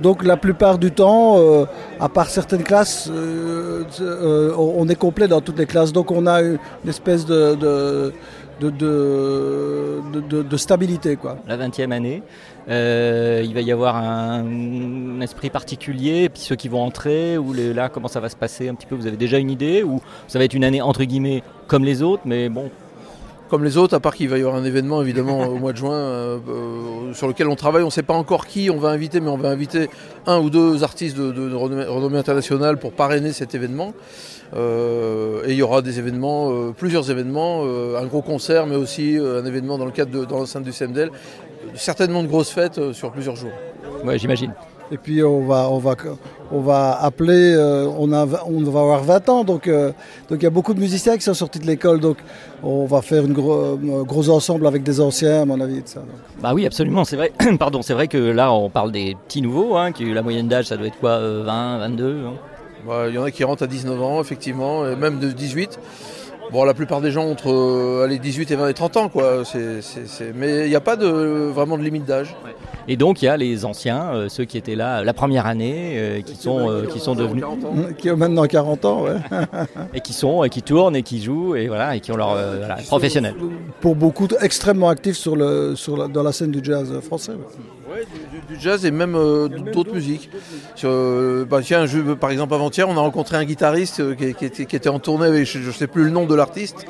Donc 0.00 0.24
la 0.24 0.36
plupart 0.36 0.78
du 0.78 0.92
temps, 0.92 1.38
euh, 1.38 1.64
à 1.98 2.08
part 2.08 2.30
certaines 2.30 2.62
classes, 2.62 3.08
euh, 3.10 3.82
euh, 4.00 4.54
on 4.56 4.88
est 4.88 4.94
complet 4.94 5.26
dans 5.26 5.40
toutes 5.40 5.58
les 5.58 5.66
classes. 5.66 5.92
Donc 5.92 6.10
on 6.12 6.26
a 6.26 6.40
une 6.42 6.58
espèce 6.86 7.26
de, 7.26 7.56
de, 7.56 8.12
de, 8.60 10.56
stabilité. 10.56 11.18
La 11.46 11.56
20e 11.56 11.92
année, 11.92 12.22
euh, 12.68 13.42
il 13.44 13.54
va 13.54 13.60
y 13.60 13.72
avoir 13.72 13.96
un, 13.96 14.44
un 14.44 15.20
esprit 15.20 15.50
particulier, 15.50 16.24
et 16.24 16.28
puis 16.28 16.40
ceux 16.40 16.56
qui 16.56 16.68
vont 16.68 16.82
entrer, 16.82 17.38
ou 17.38 17.52
les, 17.52 17.72
là, 17.72 17.88
comment 17.88 18.08
ça 18.08 18.20
va 18.20 18.28
se 18.28 18.36
passer 18.36 18.68
un 18.68 18.74
petit 18.74 18.86
peu 18.86 18.94
Vous 18.94 19.06
avez 19.06 19.16
déjà 19.16 19.38
une 19.38 19.50
idée 19.50 19.82
Ou 19.82 20.00
ça 20.26 20.38
va 20.38 20.44
être 20.44 20.54
une 20.54 20.64
année 20.64 20.82
entre 20.82 21.04
guillemets 21.04 21.42
comme 21.66 21.84
les 21.84 22.02
autres, 22.02 22.22
mais 22.24 22.48
bon, 22.48 22.70
Comme 23.48 23.64
les 23.64 23.78
autres, 23.78 23.94
à 23.94 24.00
part 24.00 24.14
qu'il 24.14 24.28
va 24.28 24.36
y 24.36 24.42
avoir 24.42 24.56
un 24.56 24.64
événement 24.64 25.00
évidemment 25.00 25.40
au 25.40 25.56
mois 25.56 25.72
de 25.72 25.78
juin 25.78 25.94
euh, 25.94 26.38
euh, 26.48 27.14
sur 27.14 27.28
lequel 27.28 27.48
on 27.48 27.56
travaille. 27.56 27.82
On 27.82 27.86
ne 27.86 27.90
sait 27.90 28.02
pas 28.02 28.14
encore 28.14 28.46
qui 28.46 28.68
on 28.70 28.76
va 28.76 28.90
inviter, 28.90 29.20
mais 29.20 29.30
on 29.30 29.38
va 29.38 29.48
inviter 29.48 29.88
un 30.26 30.38
ou 30.38 30.50
deux 30.50 30.84
artistes 30.84 31.16
de, 31.16 31.54
renommée, 31.54 32.18
internationale 32.18 32.76
pour 32.76 32.92
parrainer 32.92 33.32
cet 33.32 33.54
événement. 33.54 33.94
Euh, 34.54 35.42
et 35.46 35.52
il 35.52 35.56
y 35.56 35.62
aura 35.62 35.80
des 35.80 35.98
événements, 35.98 36.72
plusieurs 36.72 37.10
événements, 37.10 37.64
un 37.64 38.06
gros 38.06 38.22
concert, 38.22 38.66
mais 38.66 38.76
aussi 38.76 39.16
un 39.18 39.44
événement 39.44 39.78
dans 39.78 39.86
le 39.86 39.92
cadre 39.92 40.10
de 40.10 40.30
l'enceinte 40.30 40.64
du 40.64 40.72
CMDL. 40.72 41.10
Certainement 41.74 42.22
de 42.22 42.28
grosses 42.28 42.50
fêtes 42.50 42.92
sur 42.92 43.10
plusieurs 43.12 43.36
jours. 43.36 43.52
ouais, 44.04 44.18
j'imagine. 44.18 44.52
Et 44.90 44.96
puis 44.96 45.22
on 45.22 45.46
va, 45.46 45.68
on 45.70 45.78
va, 45.78 45.94
on 46.50 46.60
va 46.60 46.98
appeler, 47.02 47.52
euh, 47.54 47.86
on, 47.98 48.10
a, 48.12 48.26
on 48.46 48.62
va 48.62 48.80
avoir 48.80 49.02
20 49.02 49.28
ans, 49.28 49.44
donc 49.44 49.68
euh, 49.68 49.92
donc 50.30 50.38
il 50.40 50.44
y 50.44 50.46
a 50.46 50.50
beaucoup 50.50 50.72
de 50.72 50.80
musiciens 50.80 51.16
qui 51.16 51.22
sont 51.22 51.34
sortis 51.34 51.58
de 51.58 51.66
l'école, 51.66 52.00
donc 52.00 52.16
on 52.62 52.86
va 52.86 53.02
faire 53.02 53.22
une 53.24 53.34
gros, 53.34 53.78
un 53.82 54.02
gros 54.04 54.30
ensemble 54.30 54.66
avec 54.66 54.82
des 54.82 54.98
anciens, 55.00 55.42
à 55.42 55.44
mon 55.44 55.60
avis. 55.60 55.82
De 55.82 55.88
ça, 55.88 56.00
donc. 56.00 56.08
Bah 56.40 56.52
oui, 56.54 56.64
absolument, 56.64 57.04
c'est 57.04 57.16
vrai. 57.16 57.32
Pardon, 57.58 57.82
c'est 57.82 57.92
vrai 57.92 58.08
que 58.08 58.16
là, 58.16 58.50
on 58.52 58.70
parle 58.70 58.92
des 58.92 59.14
petits 59.26 59.42
nouveaux, 59.42 59.76
hein, 59.76 59.92
qui 59.92 60.06
la 60.10 60.22
moyenne 60.22 60.48
d'âge, 60.48 60.64
ça 60.66 60.78
doit 60.78 60.86
être 60.86 60.98
quoi, 60.98 61.10
euh, 61.10 61.42
20, 61.44 61.78
22 61.80 62.24
hein? 62.26 62.32
Bah, 62.86 63.04
Il 63.08 63.14
y 63.14 63.18
en 63.18 63.24
a 63.24 63.30
qui 63.30 63.44
rentrent 63.44 63.64
à 63.64 63.66
19 63.66 64.00
ans, 64.02 64.20
effectivement, 64.22 64.88
et 64.88 64.96
même 64.96 65.18
de 65.18 65.30
18. 65.30 65.78
Bon, 66.50 66.64
la 66.64 66.72
plupart 66.72 67.02
des 67.02 67.10
gens 67.10 67.28
entre 67.28 67.50
euh, 67.52 68.04
allez, 68.06 68.18
18 68.18 68.50
et 68.52 68.56
20 68.56 68.68
et 68.68 68.72
30 68.74 68.96
ans, 68.96 69.08
quoi. 69.10 69.44
C'est- 69.44 69.82
c'est- 69.82 70.06
c'est- 70.06 70.32
Mais 70.34 70.64
il 70.64 70.70
n'y 70.70 70.76
a 70.76 70.80
pas 70.80 70.96
de, 70.96 71.06
vraiment 71.06 71.76
de 71.76 71.82
limite 71.82 72.06
d'âge. 72.06 72.34
Et 72.90 72.96
donc, 72.96 73.20
il 73.20 73.26
y 73.26 73.28
a 73.28 73.36
les 73.36 73.64
anciens, 73.66 74.10
euh, 74.14 74.28
ceux 74.30 74.44
qui 74.44 74.56
étaient 74.56 74.74
là 74.74 75.04
la 75.04 75.12
première 75.12 75.44
année, 75.46 75.92
euh, 75.96 76.20
qui, 76.22 76.34
sont, 76.36 76.70
euh, 76.70 76.86
qui 76.86 76.98
sont 77.00 77.14
devenus, 77.14 77.42
40 77.42 77.64
ans. 77.64 77.74
Qui 77.98 78.08
a 78.08 78.16
maintenant 78.16 78.46
40 78.46 78.84
ans, 78.86 79.02
ouais. 79.04 79.16
et 79.94 80.00
qui 80.00 80.12
sont, 80.14 80.42
et 80.42 80.48
qui 80.48 80.62
tournent, 80.62 80.96
et 80.96 81.02
qui 81.02 81.22
jouent, 81.22 81.54
et 81.54 81.68
voilà, 81.68 81.96
et 81.96 82.00
qui 82.00 82.12
ont 82.12 82.16
leur 82.16 82.32
euh, 82.32 82.56
voilà, 82.60 82.76
professionnel. 82.76 83.34
Pour 83.82 83.94
beaucoup, 83.94 84.26
extrêmement 84.40 84.88
actifs 84.88 85.16
sur 85.18 85.36
le, 85.36 85.74
sur 85.76 85.96
la- 85.98 86.08
dans 86.08 86.22
la 86.22 86.32
scène 86.32 86.50
du 86.50 86.60
jazz 86.62 86.90
français. 87.02 87.32
ouais. 87.32 87.38
Ouais, 87.90 88.04
du, 88.50 88.60
jazz 88.60 88.84
et 88.84 88.90
même 88.90 89.14
euh, 89.14 89.48
d'autres 89.48 89.94
musiques. 89.94 90.28
Sur, 90.74 90.90
euh, 90.90 91.46
bah, 91.48 91.60
tiens, 91.62 91.86
je- 91.86 92.00
par 92.14 92.30
exemple, 92.30 92.52
avant-hier, 92.52 92.86
on 92.88 92.96
a 92.96 93.00
rencontré 93.00 93.36
un 93.38 93.44
guitariste 93.44 94.00
euh, 94.00 94.14
qui, 94.14 94.34
qui 94.34 94.44
était, 94.44 94.66
qui 94.66 94.76
était 94.76 94.90
en 94.90 94.98
tournée 94.98 95.26
avec, 95.26 95.46
je 95.46 95.58
ne 95.66 95.72
sais 95.72 95.86
plus 95.86 96.04
le 96.04 96.10
nom 96.10 96.26
de 96.26 96.34
l'artiste, 96.34 96.84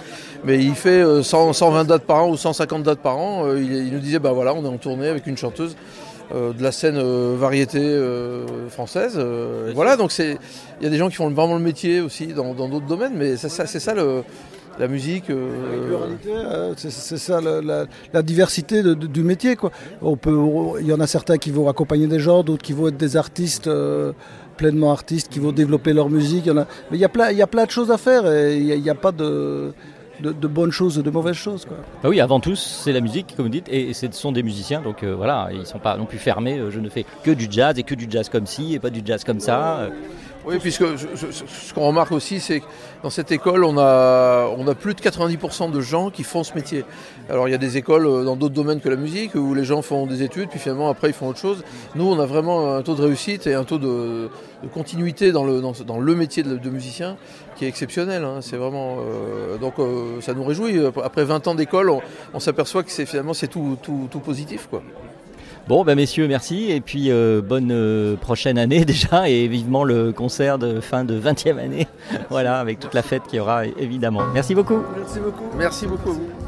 mais 0.45 0.59
il 0.59 0.75
fait 0.75 1.03
euh, 1.03 1.23
100, 1.23 1.53
120 1.53 1.85
dates 1.85 2.05
par 2.05 2.25
an 2.25 2.31
ou 2.31 2.37
150 2.37 2.83
dates 2.83 3.01
par 3.01 3.19
an. 3.19 3.47
Euh, 3.47 3.61
il, 3.61 3.93
nous 3.93 3.99
disait, 3.99 4.19
bah 4.19 4.33
voilà, 4.33 4.55
on 4.55 4.65
est 4.65 4.69
en 4.69 4.79
tournée 4.79 5.09
avec 5.09 5.27
une 5.27 5.37
chanteuse 5.37 5.77
euh, 6.35 6.53
de 6.53 6.63
la 6.63 6.73
scène 6.73 6.97
euh, 6.97 7.37
variété 7.39 7.81
euh, 7.81 8.69
française. 8.69 9.15
Euh, 9.17 9.73
voilà, 9.75 9.97
donc 9.97 10.17
il 10.19 10.37
y 10.81 10.87
a 10.87 10.91
des 10.91 10.99
gens 10.99 11.09
qui 11.09 11.17
font 11.17 11.31
vraiment 11.31 11.57
le 11.57 11.63
métier 11.63 12.01
aussi 12.01 12.29
dans 12.29 12.55
d'autres 12.55 12.87
domaines, 12.87 13.15
mais 13.17 13.37
c'est 13.37 13.49
ça, 13.49 13.95
le, 13.95 14.23
la 14.79 14.89
musique. 14.89 15.31
euh, 15.31 16.17
euh, 16.27 16.75
c'est 16.77 17.19
ça 17.19 17.41
la, 17.41 18.23
diversité 18.23 18.83
du 18.83 19.23
métier. 19.23 19.57
Quoi. 19.57 19.71
Il 20.03 20.87
y 20.87 20.93
en 20.93 21.01
a 21.01 21.07
certains 21.07 21.39
qui 21.39 21.51
vont 21.51 21.69
accompagner 21.69 22.07
des 22.07 22.21
gens, 22.21 22.43
d'autres 22.43 22.63
qui 22.63 22.73
vont 22.73 22.89
être 22.89 22.97
des 22.97 23.17
artistes, 23.17 23.67
euh, 23.67 24.13
pleinement 24.57 24.93
artistes, 24.93 25.29
qui 25.29 25.41
vont 25.41 25.53
développer 25.53 25.93
leur 25.93 26.09
musique. 26.09 26.47
Il 26.47 26.55
y 26.55 26.59
a, 26.59 26.67
mais 26.91 26.97
il 26.97 27.01
y, 27.01 27.05
a 27.05 27.47
plein, 27.47 27.65
de 27.65 27.71
choses 27.71 27.91
à 27.91 27.99
faire 27.99 28.31
et 28.31 28.57
il 28.57 28.83
n'y 28.83 28.91
a 28.91 28.95
pas 28.95 29.13
de, 29.13 29.73
de, 30.21 30.47
bonnes 30.47 30.71
choses 30.71 30.99
ou 30.99 31.03
de 31.03 31.11
mauvaises 31.11 31.37
choses. 31.37 31.65
Quoi. 31.65 31.77
Bah 32.03 32.09
oui, 32.09 32.21
avant 32.21 32.41
tout, 32.41 32.57
c'est 32.57 32.93
la 32.93 33.01
musique, 33.01 33.35
comme 33.37 33.47
vous 33.47 33.53
dites, 33.53 33.69
et 33.69 33.93
ce 33.93 34.07
sont 34.13 34.33
des 34.33 34.43
musiciens, 34.43 34.81
donc 34.81 35.03
euh, 35.03 35.15
voilà, 35.15 35.49
ils 35.53 35.67
sont 35.67 35.79
pas 35.79 35.97
non 35.97 36.07
plus 36.07 36.19
fermés. 36.19 36.59
euh, 36.59 36.71
je 36.71 36.81
ne 36.81 36.89
fais 36.89 37.05
que 37.23 37.31
du 37.31 37.47
jazz 37.51 37.79
et 37.79 37.83
que 37.83 37.95
du 37.95 38.07
jazz 38.09 38.29
comme 38.29 38.47
ci 38.47 38.75
et 38.75 38.79
pas 38.79 38.91
du 38.91 39.03
jazz 39.05 39.25
comme 39.25 39.41
ça. 39.41 39.89
Oui, 40.49 40.57
puisque 40.61 40.83
ce 40.97 41.75
qu'on 41.75 41.89
remarque 41.89 42.11
aussi, 42.11 42.41
c'est 42.41 42.61
que 42.61 42.65
dans 43.03 43.11
cette 43.11 43.31
école, 43.33 43.65
on 43.65 43.77
a, 43.77 44.75
plus 44.81 44.95
de 44.95 45.01
90% 45.01 45.71
de 45.71 45.81
gens 45.83 46.09
qui 46.09 46.25
font 46.25 46.43
ce 46.43 46.55
métier. 46.55 46.87
Alors 47.29 47.49
il 47.49 47.51
y 47.51 47.55
a 47.55 47.59
des 47.59 47.77
écoles 47.77 48.07
euh, 48.07 48.25
dans 48.25 48.35
d'autres 48.35 48.55
domaines 48.55 48.81
que 48.81 48.89
la 48.89 48.97
musique 48.97 49.35
où 49.35 49.53
les 49.53 49.65
gens 49.65 49.83
font 49.83 50.07
des 50.07 50.23
études, 50.23 50.49
puis 50.49 50.59
finalement 50.59 50.89
après 50.89 51.09
ils 51.11 51.13
font 51.13 51.29
autre 51.29 51.39
chose. 51.39 51.63
Nous, 51.97 52.07
on 52.07 52.19
a 52.19 52.25
vraiment 52.25 52.77
un 52.77 52.83
taux 52.83 52.95
de 52.95 53.03
réussite 53.03 53.47
et 53.47 53.53
un 53.53 53.65
taux 53.65 53.77
de, 53.77 54.31
continuité 54.73 55.33
dans 55.33 55.45
le, 55.45 56.15
métier 56.15 56.43
de, 56.43 56.71
musicien 56.71 57.19
qui 57.57 57.67
est 57.67 57.69
exceptionnel. 57.69 58.25
hein. 58.25 58.39
C'est 58.41 58.57
vraiment 58.57 59.01
euh, 59.01 59.59
donc 59.59 59.75
euh, 59.79 60.23
ça 60.23 60.33
nous 60.33 60.45
réjouit. 60.45 60.81
Après 61.05 61.25
20 61.25 61.47
ans 61.49 61.55
d'école, 61.55 61.93
on, 62.33 62.41
s'aperçoit 62.41 62.85
que 62.85 62.91
c'est 62.91 63.05
finalement 63.05 63.35
c'est 63.35 63.49
tout, 63.49 63.77
tout, 63.83 64.09
tout 64.11 64.21
positif, 64.21 64.67
quoi. 64.71 64.83
Bon, 65.69 65.85
bah 65.85 65.95
messieurs, 65.95 66.27
merci, 66.29 66.71
et 66.71 66.81
puis 66.81 67.11
euh, 67.11 67.43
bonne 67.43 67.69
euh, 67.73 68.17
prochaine 68.17 68.57
année 68.57 68.85
déjà, 68.87 69.29
et 69.29 69.47
vivement 69.49 69.85
le 69.85 70.13
concert 70.13 70.59
de 70.59 70.81
fin 70.81 71.05
de 71.05 71.21
20e 71.21 71.59
année, 71.59 71.87
voilà, 72.31 72.59
avec 72.59 72.81
toute 72.81 72.95
la 72.95 73.03
fête 73.03 73.25
qu'il 73.25 73.37
y 73.37 73.41
aura 73.41 73.67
évidemment. 73.67 74.23
Merci 74.33 74.55
beaucoup. 74.55 74.79
Merci 74.97 75.21
beaucoup. 75.21 75.45
Merci 75.59 75.87
beaucoup 75.87 76.09
à 76.09 76.13
vous. 76.15 76.48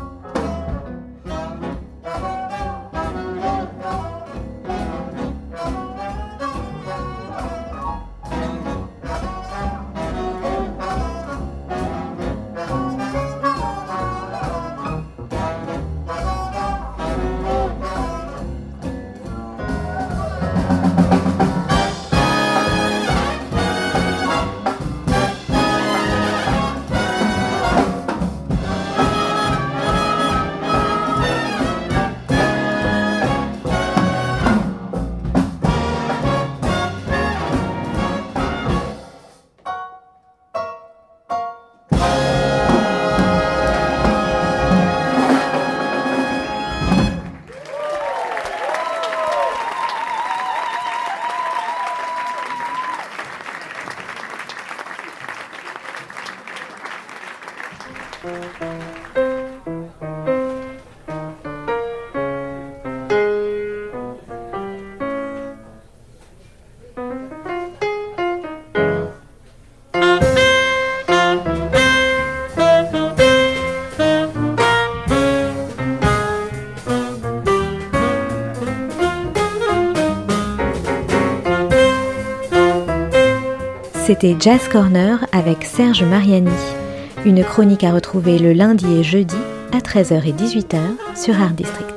C'était 84.21 84.37
Jazz 84.39 84.69
Corner 84.69 85.27
avec 85.33 85.65
Serge 85.65 86.03
Mariani. 86.03 86.51
Une 87.25 87.43
chronique 87.43 87.85
à 87.85 87.93
retrouver 87.95 88.39
le 88.39 88.53
lundi 88.53 88.99
et 88.99 89.03
jeudi 89.03 89.37
à 89.73 89.79
13h 89.79 90.27
et 90.27 90.33
18h 90.33 90.79
sur 91.17 91.41
Art 91.41 91.53
District. 91.53 91.90